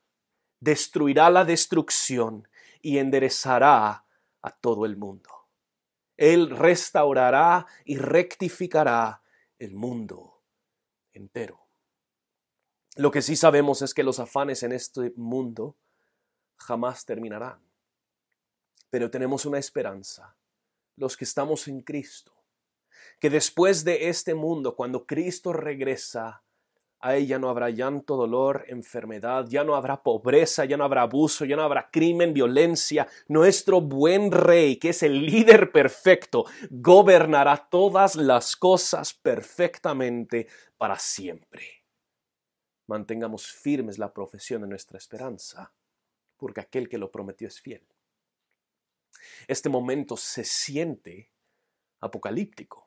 destruirá 0.60 1.30
la 1.30 1.44
destrucción 1.44 2.48
y 2.80 2.98
enderezará 2.98 4.04
a 4.42 4.50
todo 4.50 4.86
el 4.86 4.96
mundo. 4.96 5.30
Él 6.16 6.50
restaurará 6.50 7.66
y 7.84 7.98
rectificará 7.98 9.22
el 9.58 9.74
mundo 9.74 10.42
entero. 11.12 11.66
Lo 12.96 13.10
que 13.10 13.22
sí 13.22 13.36
sabemos 13.36 13.82
es 13.82 13.92
que 13.92 14.02
los 14.02 14.18
afanes 14.18 14.62
en 14.62 14.72
este 14.72 15.12
mundo 15.16 15.76
jamás 16.56 17.04
terminarán. 17.04 17.60
Pero 18.88 19.10
tenemos 19.10 19.44
una 19.44 19.58
esperanza, 19.58 20.36
los 20.96 21.16
que 21.16 21.24
estamos 21.24 21.68
en 21.68 21.82
Cristo, 21.82 22.35
que 23.18 23.30
después 23.30 23.84
de 23.84 24.08
este 24.08 24.34
mundo, 24.34 24.76
cuando 24.76 25.06
Cristo 25.06 25.52
regresa, 25.52 26.42
a 26.98 27.14
ella 27.14 27.38
no 27.38 27.50
habrá 27.50 27.70
llanto, 27.70 28.16
dolor, 28.16 28.64
enfermedad, 28.68 29.46
ya 29.48 29.64
no 29.64 29.76
habrá 29.76 30.02
pobreza, 30.02 30.64
ya 30.64 30.76
no 30.76 30.84
habrá 30.84 31.02
abuso, 31.02 31.44
ya 31.44 31.54
no 31.54 31.62
habrá 31.62 31.90
crimen, 31.90 32.32
violencia. 32.32 33.06
Nuestro 33.28 33.80
buen 33.80 34.32
rey, 34.32 34.76
que 34.76 34.88
es 34.90 35.02
el 35.02 35.24
líder 35.24 35.72
perfecto, 35.72 36.46
gobernará 36.70 37.68
todas 37.70 38.16
las 38.16 38.56
cosas 38.56 39.12
perfectamente 39.14 40.48
para 40.78 40.98
siempre. 40.98 41.84
Mantengamos 42.86 43.46
firmes 43.46 43.98
la 43.98 44.12
profesión 44.12 44.62
de 44.62 44.68
nuestra 44.68 44.98
esperanza, 44.98 45.72
porque 46.36 46.60
aquel 46.60 46.88
que 46.88 46.98
lo 46.98 47.10
prometió 47.10 47.46
es 47.46 47.60
fiel. 47.60 47.86
Este 49.46 49.68
momento 49.68 50.16
se 50.16 50.44
siente 50.44 51.30
apocalíptico 52.00 52.85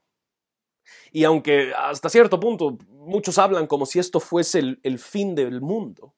y 1.12 1.24
aunque 1.24 1.74
hasta 1.76 2.10
cierto 2.10 2.40
punto 2.40 2.78
muchos 2.90 3.38
hablan 3.38 3.68
como 3.68 3.86
si 3.86 4.00
esto 4.00 4.20
fuese 4.20 4.78
el, 4.82 5.00
fin 5.00 5.36
del 5.36 5.62
mundo, 5.62 6.16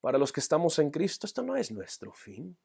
para 0.00 0.18
los 0.18 0.32
que 0.32 0.40
estamos 0.40 0.78
en 0.78 0.90
Cristo 0.90 1.26
esto 1.26 1.42
no 1.42 1.56
es 1.56 1.70
nuestro 1.70 2.12
fin. 2.12 2.56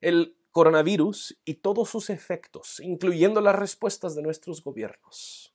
El 0.00 0.36
coronavirus 0.50 1.38
y 1.44 1.54
todos 1.54 1.88
sus 1.88 2.10
efectos, 2.10 2.80
incluyendo 2.80 3.40
las 3.40 3.56
respuestas 3.56 4.14
de 4.14 4.22
nuestros 4.22 4.62
gobiernos, 4.62 5.54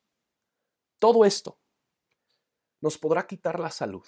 todo 1.00 1.26
esto 1.26 1.60
nos 2.82 2.98
podrá 2.98 3.28
quitar 3.28 3.60
la 3.60 3.70
salud, 3.70 4.08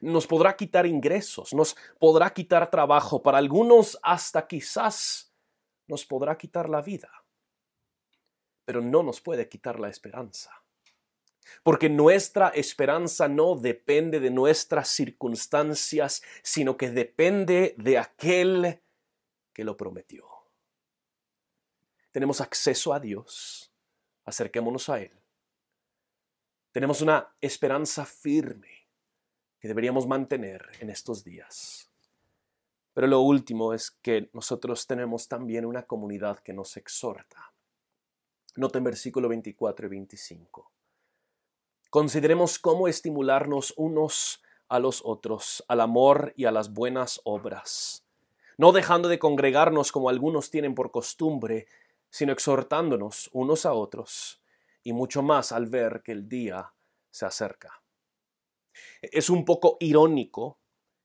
nos 0.00 0.26
podrá 0.26 0.56
quitar 0.56 0.86
ingresos, 0.86 1.52
nos 1.52 1.76
podrá 1.98 2.32
quitar 2.32 2.70
trabajo, 2.70 3.22
para 3.22 3.38
algunos 3.38 3.98
hasta 4.02 4.46
quizás 4.46 5.34
nos 5.86 6.06
podrá 6.06 6.38
quitar 6.38 6.68
la 6.70 6.80
vida 6.80 7.23
pero 8.64 8.80
no 8.80 9.02
nos 9.02 9.20
puede 9.20 9.48
quitar 9.48 9.78
la 9.78 9.88
esperanza. 9.88 10.50
Porque 11.62 11.88
nuestra 11.88 12.48
esperanza 12.48 13.28
no 13.28 13.56
depende 13.56 14.20
de 14.20 14.30
nuestras 14.30 14.88
circunstancias, 14.88 16.22
sino 16.42 16.76
que 16.76 16.90
depende 16.90 17.74
de 17.78 17.98
aquel 17.98 18.82
que 19.52 19.64
lo 19.64 19.76
prometió. 19.76 20.26
Tenemos 22.12 22.40
acceso 22.40 22.92
a 22.92 23.00
Dios, 23.00 23.72
acerquémonos 24.24 24.88
a 24.88 25.00
Él. 25.00 25.12
Tenemos 26.72 27.02
una 27.02 27.34
esperanza 27.40 28.04
firme 28.04 28.88
que 29.60 29.68
deberíamos 29.68 30.06
mantener 30.06 30.70
en 30.80 30.90
estos 30.90 31.24
días. 31.24 31.90
Pero 32.92 33.06
lo 33.06 33.20
último 33.20 33.72
es 33.72 33.90
que 33.90 34.28
nosotros 34.32 34.86
tenemos 34.86 35.26
también 35.26 35.64
una 35.64 35.86
comunidad 35.86 36.38
que 36.40 36.52
nos 36.52 36.76
exhorta. 36.76 37.53
Noten 38.56 38.84
versículo 38.84 39.28
24 39.28 39.86
y 39.86 39.90
25. 39.90 40.70
Consideremos 41.90 42.58
cómo 42.58 42.88
estimularnos 42.88 43.74
unos 43.76 44.42
a 44.68 44.78
los 44.78 45.02
otros, 45.04 45.64
al 45.68 45.80
amor 45.80 46.32
y 46.36 46.44
a 46.44 46.52
las 46.52 46.72
buenas 46.72 47.20
obras, 47.24 48.04
no 48.56 48.72
dejando 48.72 49.08
de 49.08 49.18
congregarnos 49.18 49.92
como 49.92 50.08
algunos 50.08 50.50
tienen 50.50 50.74
por 50.74 50.90
costumbre, 50.90 51.66
sino 52.10 52.32
exhortándonos 52.32 53.28
unos 53.32 53.66
a 53.66 53.72
otros, 53.72 54.40
y 54.82 54.92
mucho 54.92 55.22
más 55.22 55.52
al 55.52 55.66
ver 55.66 56.02
que 56.04 56.12
el 56.12 56.28
día 56.28 56.72
se 57.10 57.26
acerca. 57.26 57.82
Es 59.02 59.30
un 59.30 59.44
poco 59.44 59.76
irónico 59.80 60.58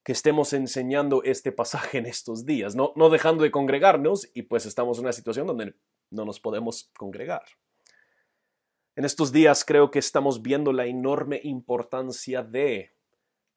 que 0.03 0.11
estemos 0.11 0.53
enseñando 0.53 1.23
este 1.23 1.51
pasaje 1.51 1.97
en 1.97 2.05
estos 2.05 2.45
días, 2.45 2.75
no, 2.75 2.93
no 2.95 3.09
dejando 3.09 3.43
de 3.43 3.51
congregarnos 3.51 4.29
y 4.33 4.43
pues 4.43 4.65
estamos 4.65 4.97
en 4.97 5.05
una 5.05 5.13
situación 5.13 5.47
donde 5.47 5.75
no 6.11 6.25
nos 6.25 6.39
podemos 6.39 6.91
congregar. 6.97 7.43
En 8.95 9.05
estos 9.05 9.31
días 9.31 9.63
creo 9.63 9.91
que 9.91 9.99
estamos 9.99 10.41
viendo 10.41 10.73
la 10.73 10.85
enorme 10.85 11.39
importancia 11.43 12.43
de 12.43 12.93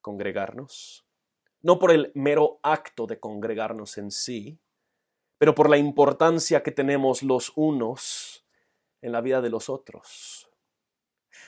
congregarnos, 0.00 1.04
no 1.62 1.78
por 1.78 1.90
el 1.90 2.12
mero 2.14 2.60
acto 2.62 3.06
de 3.06 3.18
congregarnos 3.18 3.98
en 3.98 4.10
sí, 4.10 4.60
pero 5.38 5.54
por 5.54 5.68
la 5.68 5.78
importancia 5.78 6.62
que 6.62 6.70
tenemos 6.70 7.22
los 7.22 7.52
unos 7.56 8.44
en 9.00 9.12
la 9.12 9.20
vida 9.20 9.40
de 9.40 9.50
los 9.50 9.68
otros. 9.68 10.51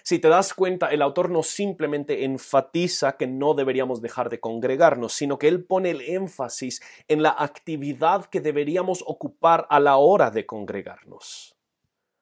Si 0.07 0.19
te 0.19 0.29
das 0.29 0.53
cuenta, 0.53 0.89
el 0.89 1.01
autor 1.01 1.31
no 1.31 1.43
simplemente 1.43 2.25
enfatiza 2.25 3.17
que 3.17 3.27
no 3.27 3.55
deberíamos 3.55 4.03
dejar 4.03 4.29
de 4.29 4.39
congregarnos, 4.39 5.15
sino 5.15 5.39
que 5.39 5.49
él 5.49 5.65
pone 5.65 5.89
el 5.93 6.03
énfasis 6.03 6.83
en 7.09 7.23
la 7.23 7.35
actividad 7.39 8.27
que 8.27 8.43
deberíamos 8.43 9.03
ocupar 9.07 9.67
a 9.71 9.81
la 9.81 9.97
hora 9.97 10.31
de 10.31 10.45
congregarnos. 10.45 11.57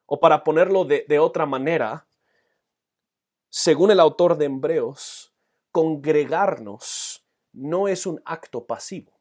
O 0.06 0.20
para 0.20 0.44
ponerlo 0.44 0.84
de, 0.84 1.18
otra 1.18 1.44
manera, 1.44 2.06
según 3.50 3.90
el 3.90 3.98
autor 3.98 4.38
de 4.38 4.44
Hebreos, 4.44 5.34
congregarnos 5.72 7.26
no 7.52 7.88
es 7.88 8.06
un 8.06 8.22
acto 8.24 8.64
pasivo 8.64 9.11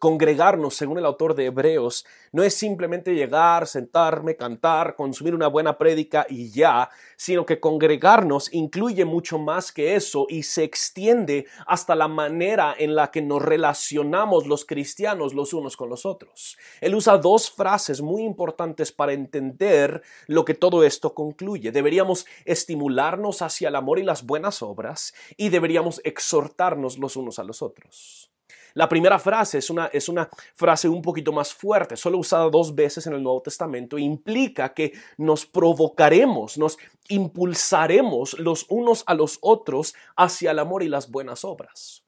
congregarnos, 0.00 0.74
según 0.74 0.98
el 0.98 1.06
autor 1.06 1.34
de 1.34 1.46
Hebreos, 1.46 2.04
no 2.32 2.42
es 2.42 2.54
simplemente 2.54 3.14
llegar, 3.14 3.66
sentarme, 3.66 4.36
cantar, 4.36 4.96
consumir 4.96 5.34
una 5.34 5.48
buena 5.48 5.78
prédica 5.78 6.26
y 6.28 6.50
ya, 6.50 6.90
sino 7.16 7.46
que 7.46 7.60
congregarnos 7.60 8.52
incluye 8.52 9.04
mucho 9.04 9.38
más 9.38 9.72
que 9.72 9.94
eso 9.94 10.26
y 10.28 10.42
se 10.42 10.64
extiende 10.64 11.46
hasta 11.66 11.94
la 11.94 12.08
manera 12.08 12.74
en 12.76 12.94
la 12.94 13.10
que 13.10 13.22
nos 13.22 13.42
relacionamos 13.42 14.46
los 14.46 14.64
cristianos 14.64 15.34
los 15.34 15.54
unos 15.54 15.76
con 15.76 15.88
los 15.88 16.04
otros. 16.06 16.58
Él 16.80 16.94
usa 16.94 17.18
dos 17.18 17.50
frases 17.50 18.00
muy 18.02 18.24
importantes 18.24 18.92
para 18.92 19.12
entender 19.12 20.02
lo 20.26 20.44
que 20.44 20.54
todo 20.54 20.84
esto 20.84 21.14
concluye. 21.14 21.72
Deberíamos 21.72 22.26
estimularnos 22.44 23.42
hacia 23.42 23.68
el 23.68 23.76
amor 23.76 23.98
y 23.98 24.02
las 24.02 24.24
buenas 24.24 24.62
obras 24.62 25.14
y 25.36 25.48
deberíamos 25.48 26.00
exhortarnos 26.04 26.98
los 26.98 27.16
unos 27.16 27.38
a 27.38 27.44
los 27.44 27.62
otros. 27.62 28.33
La 28.74 28.88
primera 28.88 29.20
frase 29.20 29.58
es 29.58 29.70
una, 29.70 29.86
es 29.86 30.08
una 30.08 30.28
frase 30.54 30.88
un 30.88 31.00
poquito 31.00 31.32
más 31.32 31.54
fuerte, 31.54 31.96
solo 31.96 32.18
usada 32.18 32.50
dos 32.50 32.74
veces 32.74 33.06
en 33.06 33.14
el 33.14 33.22
Nuevo 33.22 33.40
Testamento, 33.40 33.98
implica 33.98 34.74
que 34.74 34.92
nos 35.16 35.46
provocaremos, 35.46 36.58
nos 36.58 36.76
impulsaremos 37.08 38.36
los 38.40 38.66
unos 38.68 39.04
a 39.06 39.14
los 39.14 39.38
otros 39.42 39.94
hacia 40.16 40.50
el 40.50 40.58
amor 40.58 40.82
y 40.82 40.88
las 40.88 41.08
buenas 41.08 41.44
obras. 41.44 42.04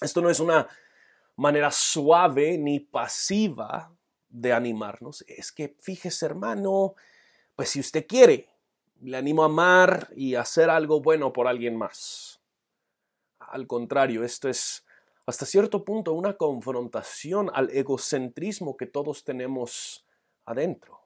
Esto 0.00 0.20
no 0.20 0.30
es 0.30 0.38
una 0.38 0.68
manera 1.34 1.72
suave 1.72 2.56
ni 2.58 2.78
pasiva 2.78 3.92
de 4.28 4.52
animarnos, 4.52 5.24
es 5.26 5.50
que 5.50 5.74
fíjese 5.80 6.26
hermano, 6.26 6.94
pues 7.56 7.70
si 7.70 7.80
usted 7.80 8.06
quiere, 8.06 8.48
le 9.00 9.16
animo 9.16 9.42
a 9.42 9.46
amar 9.46 10.08
y 10.14 10.36
hacer 10.36 10.70
algo 10.70 11.00
bueno 11.00 11.32
por 11.32 11.48
alguien 11.48 11.76
más. 11.76 12.40
Al 13.40 13.66
contrario, 13.66 14.22
esto 14.22 14.48
es 14.48 14.84
hasta 15.26 15.46
cierto 15.46 15.84
punto 15.84 16.12
una 16.12 16.36
confrontación 16.36 17.50
al 17.54 17.70
egocentrismo 17.70 18.76
que 18.76 18.86
todos 18.86 19.24
tenemos 19.24 20.04
adentro. 20.44 21.02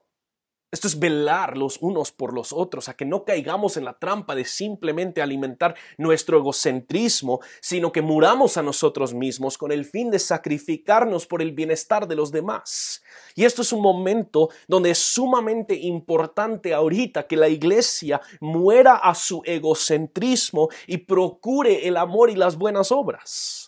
Esto 0.69 0.89
es 0.89 0.99
velar 0.99 1.55
los 1.55 1.77
unos 1.81 2.11
por 2.11 2.33
los 2.33 2.51
otros, 2.51 2.89
a 2.89 2.95
que 2.95 3.05
no 3.05 3.23
caigamos 3.23 3.77
en 3.77 3.85
la 3.85 3.97
trampa 3.97 4.35
de 4.35 4.43
simplemente 4.43 5.21
alimentar 5.21 5.75
nuestro 5.97 6.39
egocentrismo, 6.39 7.39
sino 7.61 7.93
que 7.93 8.01
muramos 8.01 8.57
a 8.57 8.63
nosotros 8.63 9.13
mismos 9.13 9.57
con 9.57 9.71
el 9.71 9.85
fin 9.85 10.11
de 10.11 10.19
sacrificarnos 10.19 11.25
por 11.25 11.41
el 11.41 11.53
bienestar 11.53 12.05
de 12.05 12.17
los 12.17 12.33
demás. 12.33 13.01
Y 13.33 13.45
esto 13.45 13.61
es 13.61 13.71
un 13.71 13.81
momento 13.81 14.49
donde 14.67 14.89
es 14.89 14.97
sumamente 14.97 15.73
importante 15.73 16.73
ahorita 16.73 17.27
que 17.27 17.37
la 17.37 17.47
iglesia 17.47 18.19
muera 18.41 18.97
a 18.97 19.15
su 19.15 19.41
egocentrismo 19.45 20.67
y 20.85 20.97
procure 20.97 21.87
el 21.87 21.95
amor 21.95 22.29
y 22.29 22.35
las 22.35 22.57
buenas 22.57 22.91
obras 22.91 23.66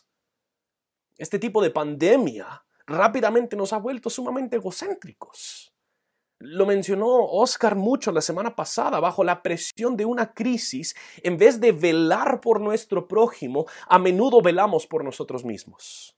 este 1.19 1.37
tipo 1.37 1.61
de 1.61 1.69
pandemia 1.69 2.63
rápidamente 2.87 3.55
nos 3.55 3.73
ha 3.73 3.77
vuelto 3.77 4.09
sumamente 4.09 4.55
egocéntricos. 4.55 5.71
lo 6.41 6.65
mencionó 6.65 7.25
Oscar 7.25 7.75
mucho 7.75 8.13
la 8.13 8.21
semana 8.21 8.55
pasada, 8.55 9.01
bajo 9.01 9.25
la 9.25 9.43
presión 9.43 9.97
de 9.97 10.05
una 10.05 10.33
crisis, 10.33 10.95
en 11.21 11.37
vez 11.37 11.59
de 11.59 11.73
velar 11.73 12.39
por 12.39 12.61
nuestro 12.61 13.09
prójimo, 13.09 13.65
a 13.89 13.99
menudo 13.99 14.41
velamos 14.41 14.87
por 14.87 15.03
nosotros 15.03 15.43
mismos. 15.43 16.15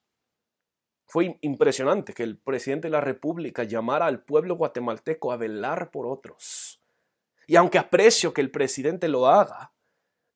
Fue 1.08 1.40
impresionante 1.42 2.14
que 2.14 2.22
el 2.22 2.38
presidente 2.38 2.88
de 2.88 2.92
la 2.92 3.02
República 3.02 3.64
llamara 3.64 4.06
al 4.06 4.24
pueblo 4.24 4.56
guatemalteco 4.56 5.32
a 5.32 5.38
velar 5.38 5.90
por 5.90 6.06
otros. 6.06 6.80
Y 7.48 7.56
aunque 7.56 7.80
aprecio 7.80 8.32
que 8.32 8.42
el 8.42 8.52
presidente 8.52 9.08
lo 9.08 9.28
haga, 9.28 9.74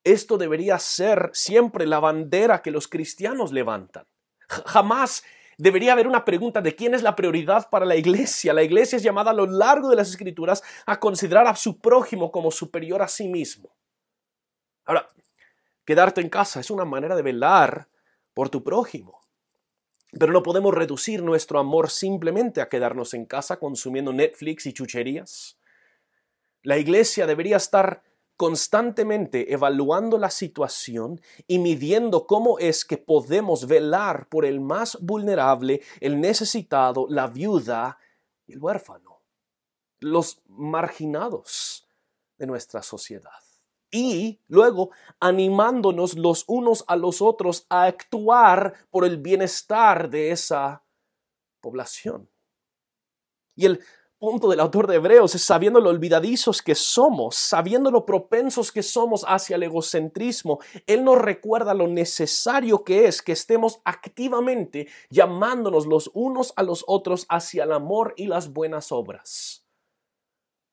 esto 0.03 0.39
debería 0.39 0.79
ser 0.79 1.29
siempre 1.33 1.85
la 1.85 1.99
bandera 1.99 2.63
que 2.63 2.71
los 2.71 2.87
cristianos 2.87 3.53
levantan. 3.53 4.07
Jamás 4.47 5.23
debería 5.57 5.93
haber 5.93 6.07
una 6.07 6.25
pregunta 6.25 6.61
de 6.61 6.75
quién 6.75 6.93
es 6.93 7.01
la 7.01 7.15
prioridad 7.15 7.69
para 7.69 7.85
la 7.85 7.95
iglesia. 7.95 8.53
La 8.53 8.63
iglesia 8.63 8.97
es 8.97 9.03
llamada 9.03 9.31
a 9.31 9.33
lo 9.33 9.45
largo 9.45 9.89
de 9.89 9.95
las 9.95 10.09
escrituras 10.09 10.63
a 10.85 10.99
considerar 10.99 11.47
a 11.47 11.55
su 11.55 11.79
prójimo 11.79 12.31
como 12.31 12.51
superior 12.51 13.01
a 13.01 13.07
sí 13.07 13.27
mismo. 13.27 13.69
Ahora, 14.85 15.07
quedarte 15.85 16.21
en 16.21 16.29
casa 16.29 16.59
es 16.59 16.69
una 16.69 16.85
manera 16.85 17.15
de 17.15 17.21
velar 17.21 17.87
por 18.33 18.49
tu 18.49 18.63
prójimo. 18.63 19.21
Pero 20.17 20.31
no 20.31 20.43
podemos 20.43 20.73
reducir 20.73 21.21
nuestro 21.23 21.59
amor 21.59 21.89
simplemente 21.89 22.61
a 22.61 22.69
quedarnos 22.69 23.13
en 23.13 23.25
casa 23.25 23.57
consumiendo 23.57 24.13
Netflix 24.13 24.65
y 24.65 24.73
chucherías. 24.73 25.57
La 26.63 26.77
iglesia 26.77 27.27
debería 27.27 27.57
estar 27.57 28.01
constantemente 28.37 29.53
evaluando 29.53 30.17
la 30.17 30.29
situación 30.29 31.21
y 31.47 31.59
midiendo 31.59 32.27
cómo 32.27 32.59
es 32.59 32.85
que 32.85 32.97
podemos 32.97 33.67
velar 33.67 34.27
por 34.27 34.45
el 34.45 34.59
más 34.59 34.97
vulnerable, 35.01 35.81
el 35.99 36.19
necesitado, 36.19 37.07
la 37.09 37.27
viuda 37.27 37.97
y 38.45 38.53
el 38.53 38.59
huérfano, 38.59 39.21
los 39.99 40.41
marginados 40.47 41.87
de 42.37 42.47
nuestra 42.47 42.83
sociedad 42.83 43.31
y 43.95 44.41
luego 44.49 44.89
animándonos 45.21 46.17
los 46.17 46.43
unos 46.47 46.83
a 46.87 46.97
los 46.97 47.21
otros 47.21 47.65
a 47.69 47.85
actuar 47.85 48.73
por 48.89 49.05
el 49.05 49.17
bienestar 49.17 50.09
de 50.09 50.31
esa 50.31 50.83
población. 51.61 52.29
Y 53.55 53.67
el 53.67 53.81
punto 54.25 54.49
del 54.49 54.59
autor 54.59 54.87
de 54.87 54.95
Hebreos 54.95 55.35
es 55.35 55.43
sabiendo 55.43 55.79
lo 55.79 55.91
olvidadizos 55.91 56.63
que 56.63 56.73
somos, 56.73 57.35
sabiendo 57.35 57.91
lo 57.91 58.07
propensos 58.07 58.71
que 58.71 58.81
somos 58.81 59.23
hacia 59.27 59.55
el 59.55 59.61
egocentrismo, 59.61 60.57
Él 60.87 61.03
nos 61.03 61.19
recuerda 61.19 61.75
lo 61.75 61.87
necesario 61.87 62.83
que 62.83 63.05
es 63.05 63.21
que 63.21 63.33
estemos 63.33 63.81
activamente 63.85 64.87
llamándonos 65.11 65.85
los 65.85 66.09
unos 66.15 66.53
a 66.55 66.63
los 66.63 66.83
otros 66.87 67.27
hacia 67.29 67.65
el 67.65 67.71
amor 67.71 68.15
y 68.17 68.25
las 68.25 68.51
buenas 68.51 68.91
obras. 68.91 69.63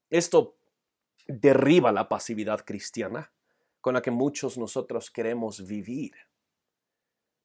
Esto 0.09 0.57
derriba 1.27 1.93
la 1.93 2.09
pasividad 2.09 2.65
cristiana 2.65 3.35
con 3.83 3.93
la 3.93 4.01
que 4.01 4.11
muchos 4.11 4.57
nosotros 4.57 5.11
queremos 5.11 5.67
vivir. 5.67 6.13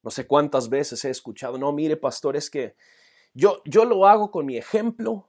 No 0.02 0.10
sé 0.10 0.26
cuántas 0.26 0.70
veces 0.70 1.04
he 1.04 1.10
escuchado, 1.10 1.58
no, 1.58 1.70
mire, 1.70 1.98
pastor, 1.98 2.34
es 2.34 2.48
que 2.48 2.76
yo, 3.34 3.60
yo 3.66 3.84
lo 3.84 4.06
hago 4.06 4.30
con 4.30 4.46
mi 4.46 4.56
ejemplo, 4.56 5.27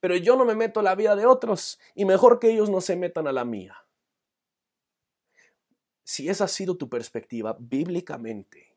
pero 0.00 0.16
yo 0.16 0.36
no 0.36 0.44
me 0.44 0.54
meto 0.54 0.80
a 0.80 0.82
la 0.82 0.94
vida 0.94 1.16
de 1.16 1.26
otros 1.26 1.78
y 1.94 2.04
mejor 2.04 2.38
que 2.38 2.50
ellos 2.50 2.70
no 2.70 2.80
se 2.80 2.96
metan 2.96 3.26
a 3.26 3.32
la 3.32 3.44
mía. 3.44 3.76
Si 6.02 6.28
esa 6.28 6.44
ha 6.44 6.48
sido 6.48 6.76
tu 6.76 6.88
perspectiva, 6.88 7.56
bíblicamente 7.58 8.76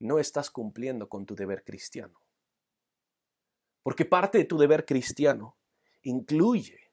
no 0.00 0.18
estás 0.18 0.50
cumpliendo 0.50 1.08
con 1.08 1.26
tu 1.26 1.34
deber 1.34 1.62
cristiano. 1.62 2.20
Porque 3.82 4.06
parte 4.06 4.38
de 4.38 4.44
tu 4.44 4.56
deber 4.56 4.86
cristiano 4.86 5.56
incluye 6.02 6.92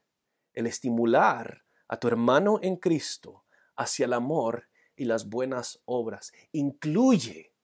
el 0.52 0.66
estimular 0.66 1.64
a 1.88 1.98
tu 1.98 2.08
hermano 2.08 2.58
en 2.62 2.76
Cristo 2.76 3.44
hacia 3.76 4.04
el 4.04 4.12
amor 4.12 4.68
y 4.94 5.06
las 5.06 5.28
buenas 5.28 5.80
obras. 5.86 6.32
Incluye, 6.52 7.54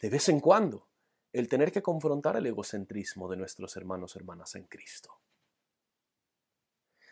de 0.00 0.10
vez 0.10 0.28
en 0.30 0.40
cuando, 0.40 0.88
el 1.32 1.48
tener 1.48 1.70
que 1.70 1.82
confrontar 1.82 2.36
el 2.36 2.46
egocentrismo 2.46 3.28
de 3.28 3.36
nuestros 3.36 3.76
hermanos 3.76 4.14
y 4.14 4.18
hermanas 4.18 4.54
en 4.54 4.64
Cristo. 4.64 5.20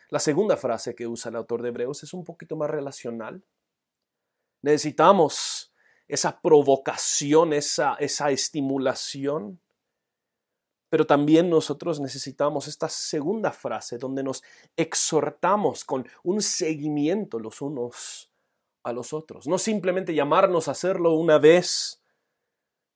La 0.09 0.19
segunda 0.19 0.57
frase 0.57 0.95
que 0.95 1.07
usa 1.07 1.29
el 1.29 1.35
autor 1.35 1.61
de 1.61 1.69
Hebreos 1.69 2.03
es 2.03 2.13
un 2.13 2.23
poquito 2.23 2.55
más 2.55 2.69
relacional. 2.69 3.43
Necesitamos 4.61 5.73
esa 6.07 6.41
provocación, 6.41 7.53
esa, 7.53 7.95
esa 7.95 8.31
estimulación 8.31 9.59
pero 10.89 11.05
también 11.05 11.49
nosotros 11.49 11.99
necesitamos 11.99 12.67
esta 12.67 12.89
segunda 12.89 13.51
frase 13.51 13.97
donde 13.97 14.23
nos 14.23 14.43
exhortamos 14.75 15.85
con 15.85 16.07
un 16.23 16.41
seguimiento 16.41 17.39
los 17.39 17.61
unos 17.61 18.31
a 18.83 18.91
los 18.91 19.13
otros. 19.13 19.47
No 19.47 19.59
simplemente 19.59 20.15
llamarnos 20.15 20.67
a 20.67 20.71
hacerlo 20.71 21.13
una 21.13 21.37
vez, 21.37 21.98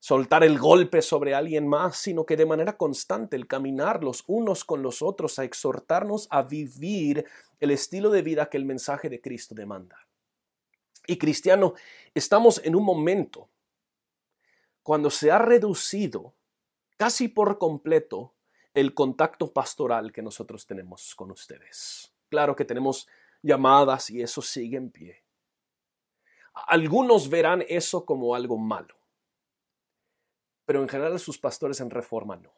soltar 0.04 0.44
el 0.44 0.60
golpe 0.60 1.02
sobre 1.02 1.34
alguien 1.34 1.66
más, 1.66 1.96
sino 1.96 2.26
que 2.26 2.36
de 2.36 2.46
manera 2.46 2.76
constante 2.76 3.38
el 3.38 3.48
caminar 3.48 4.04
los 4.04 4.26
unos 4.28 4.66
con 4.66 4.82
los 4.84 5.02
otros 5.02 5.40
a 5.40 5.46
exhortarnos 5.46 6.28
a 6.30 6.42
vivir 6.42 7.26
el 7.62 7.72
estilo 7.72 8.10
de 8.10 8.22
vida 8.22 8.50
que 8.50 8.58
el 8.58 8.66
mensaje 8.66 9.10
de 9.10 9.22
Cristo 9.22 9.56
demanda. 9.56 10.06
Y 11.08 11.18
cristiano, 11.18 11.76
estamos 12.14 12.60
en 12.66 12.76
un 12.76 12.84
momento 12.84 13.48
cuando 14.82 15.10
se 15.10 15.32
ha 15.32 15.40
reducido 15.40 16.34
casi 16.98 17.30
por 17.30 17.58
completo 17.58 18.34
el 18.74 18.94
contacto 18.94 19.54
pastoral 19.54 20.12
que 20.12 20.22
nosotros 20.22 20.68
tenemos 20.68 21.16
con 21.16 21.32
ustedes. 21.32 22.14
Claro 22.28 22.58
que 22.58 22.66
tenemos 22.66 23.08
llamadas 23.42 24.10
y 24.10 24.22
eso 24.22 24.42
sigue 24.42 24.76
en 24.76 24.92
pie. 24.92 25.24
Algunos 26.68 27.30
verán 27.30 27.64
eso 27.70 28.04
como 28.04 28.36
algo 28.36 28.58
malo, 28.58 28.98
pero 30.66 30.82
en 30.82 30.90
general 30.90 31.20
sus 31.20 31.38
pastores 31.38 31.80
en 31.82 31.90
reforma 31.90 32.36
no. 32.36 32.54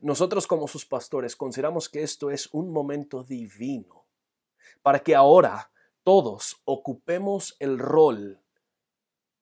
Nosotros 0.00 0.46
como 0.46 0.68
sus 0.68 0.84
pastores 0.84 1.36
consideramos 1.36 1.88
que 1.88 2.02
esto 2.02 2.30
es 2.30 2.52
un 2.52 2.70
momento 2.70 3.24
divino 3.24 4.04
para 4.82 5.00
que 5.00 5.14
ahora 5.14 5.70
todos 6.02 6.60
ocupemos 6.64 7.56
el 7.58 7.78
rol 7.78 8.40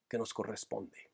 que 0.09 0.17
nos 0.17 0.33
corresponde. 0.33 1.11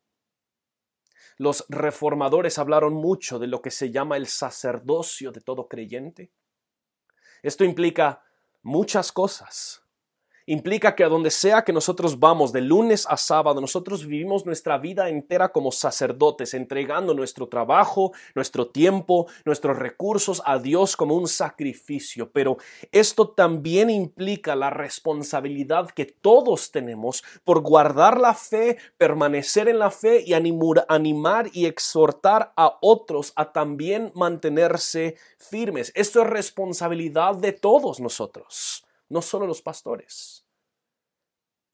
Los 1.39 1.65
reformadores 1.71 2.59
hablaron 2.59 2.93
mucho 2.93 3.39
de 3.39 3.47
lo 3.47 3.63
que 3.63 3.71
se 3.71 3.91
llama 3.91 4.19
el 4.19 4.27
sacerdocio 4.27 5.33
de 5.33 5.41
todo 5.41 5.69
creyente. 5.69 6.31
Esto 7.43 7.65
implica 7.65 8.23
muchas 8.63 9.11
cosas, 9.11 9.83
implica 10.51 10.97
que 10.97 11.05
a 11.05 11.09
donde 11.09 11.31
sea 11.31 11.63
que 11.63 11.73
nosotros 11.73 12.19
vamos, 12.19 12.53
de 12.53 12.61
lunes 12.61 13.07
a 13.09 13.17
sábado, 13.17 13.61
nosotros 13.61 14.05
vivimos 14.05 14.45
nuestra 14.45 14.79
vida 14.79 15.09
entera 15.09 15.51
como 15.51 15.71
sacerdotes, 15.71 16.55
entregando 16.55 17.15
nuestro 17.15 17.47
trabajo, 17.47 18.13
nuestro 18.35 18.67
tiempo, 18.67 19.29
nuestros 19.45 19.79
recursos 19.79 20.43
a 20.45 20.59
Dios 20.59 20.97
como 20.97 21.15
un 21.15 21.29
sacrificio. 21.29 22.33
Pero 22.33 22.57
esto 22.91 23.29
también 23.29 23.91
implica 23.91 24.57
la 24.57 24.71
responsabilidad 24.71 25.89
que 25.91 26.07
todos 26.07 26.73
tenemos 26.73 27.23
por 27.45 27.61
guardar 27.61 28.19
la 28.19 28.35
fe, 28.35 28.77
permanecer 28.99 29.69
en 29.69 29.79
la 29.79 29.93
fe 29.93 30.25
y 30.27 30.33
animar 30.35 31.49
y 31.53 31.67
exhortar 31.67 32.53
a 32.57 32.77
otros 32.81 33.33
a 33.37 33.53
también 33.53 34.11
mantenerse 34.17 35.15
firmes. 35.39 35.93
Esto 35.95 36.23
es 36.23 36.27
responsabilidad 36.27 37.37
de 37.37 37.53
todos 37.53 38.01
nosotros 38.01 38.85
no 39.11 39.21
solo 39.21 39.47
los 39.47 39.61
pastores. 39.61 40.47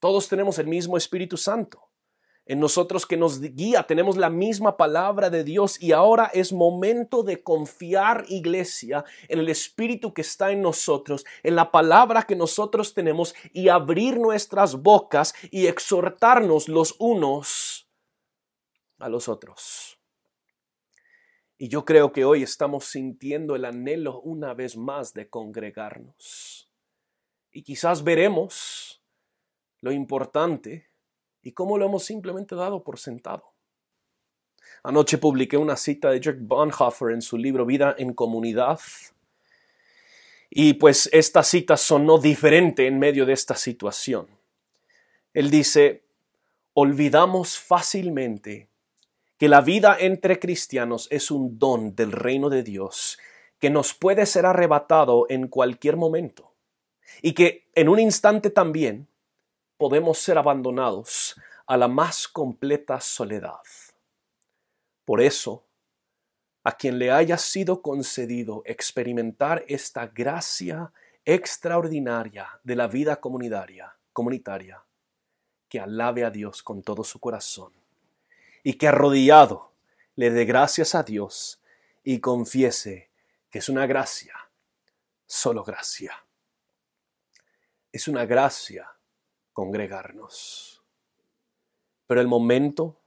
Todos 0.01 0.29
tenemos 0.29 0.59
el 0.59 0.67
mismo 0.67 0.97
Espíritu 0.97 1.37
Santo. 1.37 1.91
En 2.49 2.61
nosotros 2.61 3.07
que 3.07 3.17
nos 3.17 3.41
guía 3.41 3.83
tenemos 3.83 4.17
la 4.17 4.31
misma 4.31 4.77
palabra 4.77 5.31
de 5.31 5.43
Dios 5.43 5.83
y 5.83 5.91
ahora 5.93 6.31
es 6.33 6.53
momento 6.53 7.25
de 7.25 7.43
confiar, 7.43 8.25
iglesia, 8.29 9.05
en 9.29 9.41
el 9.41 9.49
Espíritu 9.49 10.15
que 10.15 10.21
está 10.23 10.53
en 10.53 10.63
nosotros, 10.63 11.25
en 11.43 11.57
la 11.57 11.73
palabra 11.73 12.23
que 12.23 12.37
nosotros 12.37 12.95
tenemos 12.95 13.35
y 13.53 13.69
abrir 13.69 14.19
nuestras 14.19 14.77
bocas 14.77 15.35
y 15.51 15.67
exhortarnos 15.67 16.69
los 16.69 16.95
unos 17.01 17.89
a 18.99 19.09
los 19.09 19.29
otros. 19.29 19.99
Y 21.59 21.69
yo 21.69 21.85
creo 21.85 22.13
que 22.13 22.25
hoy 22.25 22.45
estamos 22.45 22.85
sintiendo 22.85 23.57
el 23.57 23.65
anhelo 23.65 24.21
una 24.21 24.55
vez 24.55 24.77
más 24.77 25.15
de 25.15 25.29
congregarnos 25.29 26.66
y 27.57 27.63
quizás 27.63 28.05
veremos 28.05 29.01
lo 29.81 29.91
importante 29.91 30.91
y 31.41 31.53
cómo 31.53 31.79
lo 31.79 31.87
hemos 31.87 32.05
simplemente 32.05 32.55
dado 32.55 32.85
por 32.85 32.99
sentado. 32.99 33.55
Anoche 34.83 35.17
publiqué 35.17 35.57
una 35.57 35.79
cita 35.79 36.11
de 36.11 36.21
Jack 36.21 36.37
Bonhoeffer 36.39 37.13
en 37.13 37.23
su 37.23 37.39
libro 37.39 37.65
Vida 37.65 37.95
en 37.97 38.13
Comunidad. 38.13 38.79
Y 40.51 40.75
pues 40.75 41.09
esta 41.15 41.43
cita 41.43 41.79
sonó 41.79 42.19
diferente 42.19 42.87
en 42.87 42.99
medio 42.99 43.25
de 43.25 43.33
esta 43.33 43.55
situación. 43.55 44.29
Él 45.33 45.49
dice, 45.51 46.05
olvidamos 46.75 47.59
fácilmente 47.59 48.69
que 49.39 49.49
la 49.49 49.63
vida 49.63 49.97
entre 49.99 50.39
cristianos 50.39 51.09
es 51.11 51.31
un 51.31 51.59
don 51.59 51.97
del 51.97 52.13
reino 52.13 52.51
de 52.51 52.63
Dios 52.63 53.19
que 53.59 53.71
nos 53.71 53.95
puede 53.95 54.27
ser 54.27 54.45
arrebatado 54.45 55.25
en 55.31 55.49
cualquier 55.49 55.97
momento 55.97 56.56
y 57.23 57.33
que 57.33 57.69
en 57.75 57.89
un 57.89 57.99
instante 57.99 58.51
también 58.51 59.09
podemos 59.77 60.19
ser 60.19 60.39
abandonados 60.39 61.37
a 61.67 61.77
la 61.77 61.89
más 61.89 62.29
completa 62.29 63.01
soledad. 63.01 63.61
Por 65.05 65.21
eso, 65.21 65.65
a 66.65 66.77
quien 66.77 66.99
le 66.99 67.11
haya 67.11 67.39
sido 67.39 67.81
concedido 67.83 68.63
experimentar 68.65 69.65
esta 69.69 70.07
gracia 70.09 70.93
extraordinaria 71.25 72.49
de 72.65 72.77
la 72.77 72.89
vida 72.89 73.21
comunitaria, 73.21 73.95
comunitaria, 74.13 74.83
que 75.69 75.81
alabe 75.81 76.25
a 76.25 76.31
Dios 76.31 76.63
con 76.63 76.83
todo 76.83 77.05
su 77.05 77.21
corazón 77.21 77.73
y 78.63 78.75
que 78.75 78.89
arrodillado 78.89 79.73
le 80.17 80.31
dé 80.31 80.45
gracias 80.45 80.95
a 80.95 81.03
Dios 81.03 81.61
y 82.03 82.21
confiese 82.21 83.11
que 83.51 83.59
es 83.59 83.69
una 83.69 83.87
gracia, 83.87 84.35
solo 85.27 85.63
gracia. 85.63 86.26
Es 87.97 88.09
una 88.09 88.27
gracia 88.27 88.95
congregarnos. 89.55 90.85
Pero 92.07 92.21
el 92.21 92.27
momento 92.27 93.01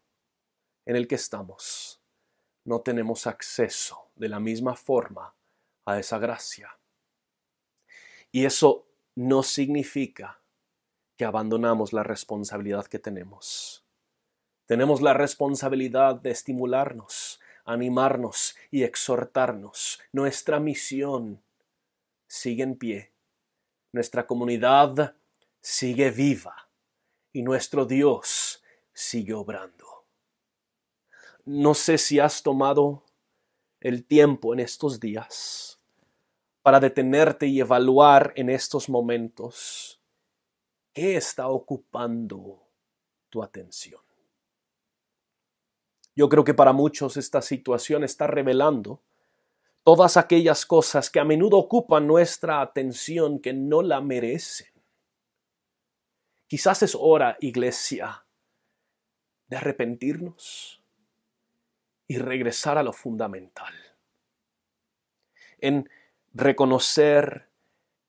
en 0.83 0.95
el 0.95 1.07
que 1.07 1.13
estamos, 1.13 2.01
no 2.63 2.81
tenemos 2.81 3.27
acceso 3.27 4.09
de 4.15 4.29
la 4.29 4.39
misma 4.39 4.75
forma 4.75 5.35
a 5.85 5.99
esa 5.99 6.17
gracia. 6.17 6.75
Y 8.31 8.45
eso 8.45 8.87
no 9.13 9.43
significa 9.43 10.39
que 11.17 11.25
abandonamos 11.25 11.93
la 11.93 12.01
responsabilidad 12.01 12.87
que 12.87 12.97
tenemos. 12.97 13.85
Tenemos 14.65 15.03
la 15.03 15.13
responsabilidad 15.13 16.15
de 16.15 16.31
estimularnos, 16.31 17.39
animarnos 17.63 18.55
y 18.71 18.81
exhortarnos. 18.81 19.99
Nuestra 20.11 20.59
misión 20.59 21.43
sigue 22.25 22.63
en 22.63 22.75
pie. 22.75 23.18
Nuestra 23.91 24.27
comunidad 24.27 25.15
sigue 25.61 26.11
viva 26.11 26.69
y 27.33 27.41
nuestro 27.41 27.85
Dios 27.85 28.63
sigue 28.93 29.33
obrando. 29.33 30.05
No 31.45 31.73
sé 31.73 31.97
si 31.97 32.19
has 32.19 32.43
tomado 32.43 33.03
el 33.79 34.05
tiempo 34.05 34.53
en 34.53 34.59
estos 34.59 34.99
días 34.99 35.79
para 36.61 36.79
detenerte 36.79 37.47
y 37.47 37.59
evaluar 37.59 38.33
en 38.35 38.49
estos 38.49 38.89
momentos 38.89 39.99
qué 40.93 41.15
está 41.15 41.47
ocupando 41.47 42.61
tu 43.29 43.41
atención. 43.41 44.01
Yo 46.15 46.27
creo 46.27 46.43
que 46.43 46.53
para 46.53 46.73
muchos 46.73 47.17
esta 47.17 47.41
situación 47.41 48.03
está 48.03 48.27
revelando 48.27 49.01
todas 49.89 50.17
aquellas 50.17 50.67
cosas 50.67 51.09
que 51.09 51.19
a 51.19 51.25
menudo 51.25 51.57
ocupan 51.57 52.05
nuestra 52.05 52.61
atención 52.61 53.39
que 53.39 53.53
no 53.53 53.81
la 53.81 54.01
merecen. 54.01 54.67
Quizás 56.45 56.83
es 56.83 56.93
hora, 56.93 57.37
iglesia, 57.39 58.23
de 59.47 59.57
arrepentirnos 59.57 60.83
y 62.07 62.19
regresar 62.19 62.77
a 62.77 62.83
lo 62.83 62.93
fundamental. 62.93 63.73
En 65.57 65.89
reconocer 66.35 67.49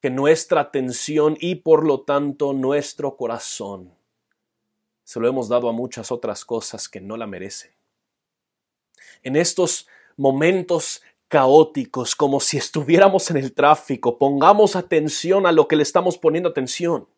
que 0.02 0.10
nuestra 0.10 0.60
atención 0.60 1.34
y 1.40 1.54
por 1.54 1.86
lo 1.86 2.02
tanto 2.02 2.52
nuestro 2.52 3.16
corazón 3.16 3.94
se 5.02 5.18
lo 5.18 5.26
hemos 5.26 5.48
dado 5.48 5.70
a 5.70 5.72
muchas 5.72 6.12
otras 6.12 6.44
cosas 6.44 6.90
que 6.90 7.00
no 7.00 7.16
la 7.16 7.26
merecen 7.26 7.72
en 9.22 9.36
estos 9.36 9.88
momentos 10.16 11.02
caóticos, 11.30 12.14
como 12.14 12.40
si 12.40 12.58
estuviéramos 12.58 13.30
en 13.30 13.38
el 13.38 13.54
tráfico, 13.54 14.18
pongamos 14.18 14.76
atención 14.76 15.46
a 15.46 15.52
lo 15.52 15.66
que 15.68 15.76
le 15.76 15.82
estamos 15.82 16.18
poniendo 16.18 16.50
atención. 16.50 17.08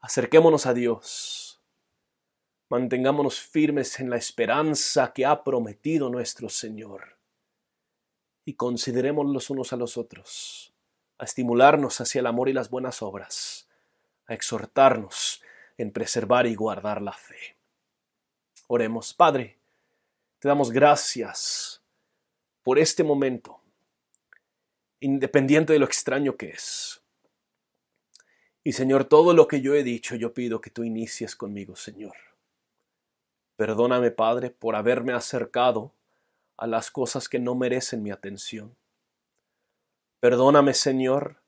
Acerquémonos 0.00 0.66
a 0.66 0.74
Dios. 0.74 1.62
Mantengámonos 2.68 3.38
firmes 3.38 4.00
en 4.00 4.10
la 4.10 4.16
esperanza 4.16 5.12
que 5.12 5.26
ha 5.26 5.44
prometido 5.44 6.08
nuestro 6.08 6.48
Señor. 6.48 7.18
Y 8.44 8.54
consideremos 8.54 9.26
los 9.26 9.50
unos 9.50 9.72
a 9.72 9.76
los 9.76 9.96
otros, 9.96 10.74
a 11.18 11.24
estimularnos 11.24 12.00
hacia 12.00 12.20
el 12.20 12.26
amor 12.26 12.48
y 12.48 12.54
las 12.54 12.70
buenas 12.70 13.02
obras, 13.02 13.68
a 14.26 14.34
exhortarnos 14.34 15.42
en 15.76 15.92
preservar 15.92 16.46
y 16.46 16.54
guardar 16.54 17.02
la 17.02 17.12
fe. 17.12 17.56
Oremos, 18.66 19.14
Padre 19.14 19.62
te 20.42 20.48
damos 20.48 20.72
gracias 20.72 21.71
por 22.62 22.78
este 22.78 23.04
momento, 23.04 23.60
independiente 25.00 25.72
de 25.72 25.78
lo 25.78 25.86
extraño 25.86 26.36
que 26.36 26.50
es. 26.50 27.02
Y 28.64 28.72
Señor, 28.72 29.04
todo 29.04 29.34
lo 29.34 29.48
que 29.48 29.60
yo 29.60 29.74
he 29.74 29.82
dicho, 29.82 30.14
yo 30.14 30.32
pido 30.32 30.60
que 30.60 30.70
tú 30.70 30.84
inicies 30.84 31.34
conmigo, 31.34 31.74
Señor. 31.74 32.14
Perdóname, 33.56 34.10
Padre, 34.12 34.50
por 34.50 34.76
haberme 34.76 35.12
acercado 35.12 35.92
a 36.56 36.66
las 36.66 36.90
cosas 36.90 37.28
que 37.28 37.40
no 37.40 37.54
merecen 37.54 38.02
mi 38.02 38.10
atención. 38.10 38.76
Perdóname, 40.20 40.74
Señor, 40.74 41.42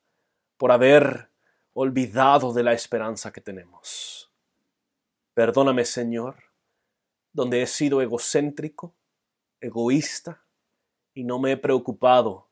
por 0.57 0.73
haber 0.73 1.31
olvidado 1.73 2.53
de 2.53 2.65
la 2.65 2.73
esperanza 2.73 3.33
que 3.33 3.41
tenemos. 3.41 4.33
Perdóname, 5.35 5.85
Señor, 5.85 6.37
donde 7.33 7.63
he 7.63 7.67
sido 7.67 8.01
egocéntrico, 8.01 8.95
egoísta, 9.61 10.44
y 11.15 11.25
no 11.25 11.39
me 11.39 11.53
he 11.53 11.57
preocupado 11.57 12.49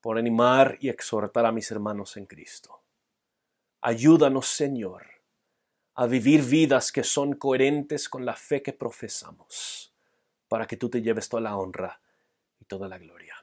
por 0.00 0.18
animar 0.18 0.78
y 0.80 0.88
exhortar 0.88 1.46
a 1.46 1.52
mis 1.52 1.70
hermanos 1.70 2.16
en 2.16 2.26
Cristo. 2.26 2.82
Ayúdanos, 3.80 4.46
Señor, 4.48 5.06
a 5.94 6.06
vivir 6.06 6.42
vidas 6.42 6.92
que 6.92 7.04
son 7.04 7.34
coherentes 7.34 8.08
con 8.08 8.24
la 8.24 8.34
fe 8.34 8.62
que 8.62 8.72
profesamos, 8.72 9.94
para 10.48 10.66
que 10.66 10.76
tú 10.76 10.88
te 10.88 11.02
lleves 11.02 11.28
toda 11.28 11.42
la 11.42 11.56
honra 11.56 12.00
y 12.58 12.64
toda 12.64 12.88
la 12.88 12.98
gloria. 12.98 13.34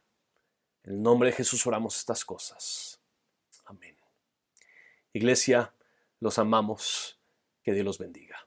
En 0.83 0.93
el 0.93 1.01
nombre 1.01 1.29
de 1.29 1.35
Jesús 1.35 1.65
oramos 1.65 1.97
estas 1.97 2.25
cosas. 2.25 2.99
Amén. 3.65 3.95
Iglesia, 5.13 5.73
los 6.19 6.37
amamos. 6.37 7.19
Que 7.63 7.71
Dios 7.71 7.85
los 7.85 7.97
bendiga. 7.97 8.45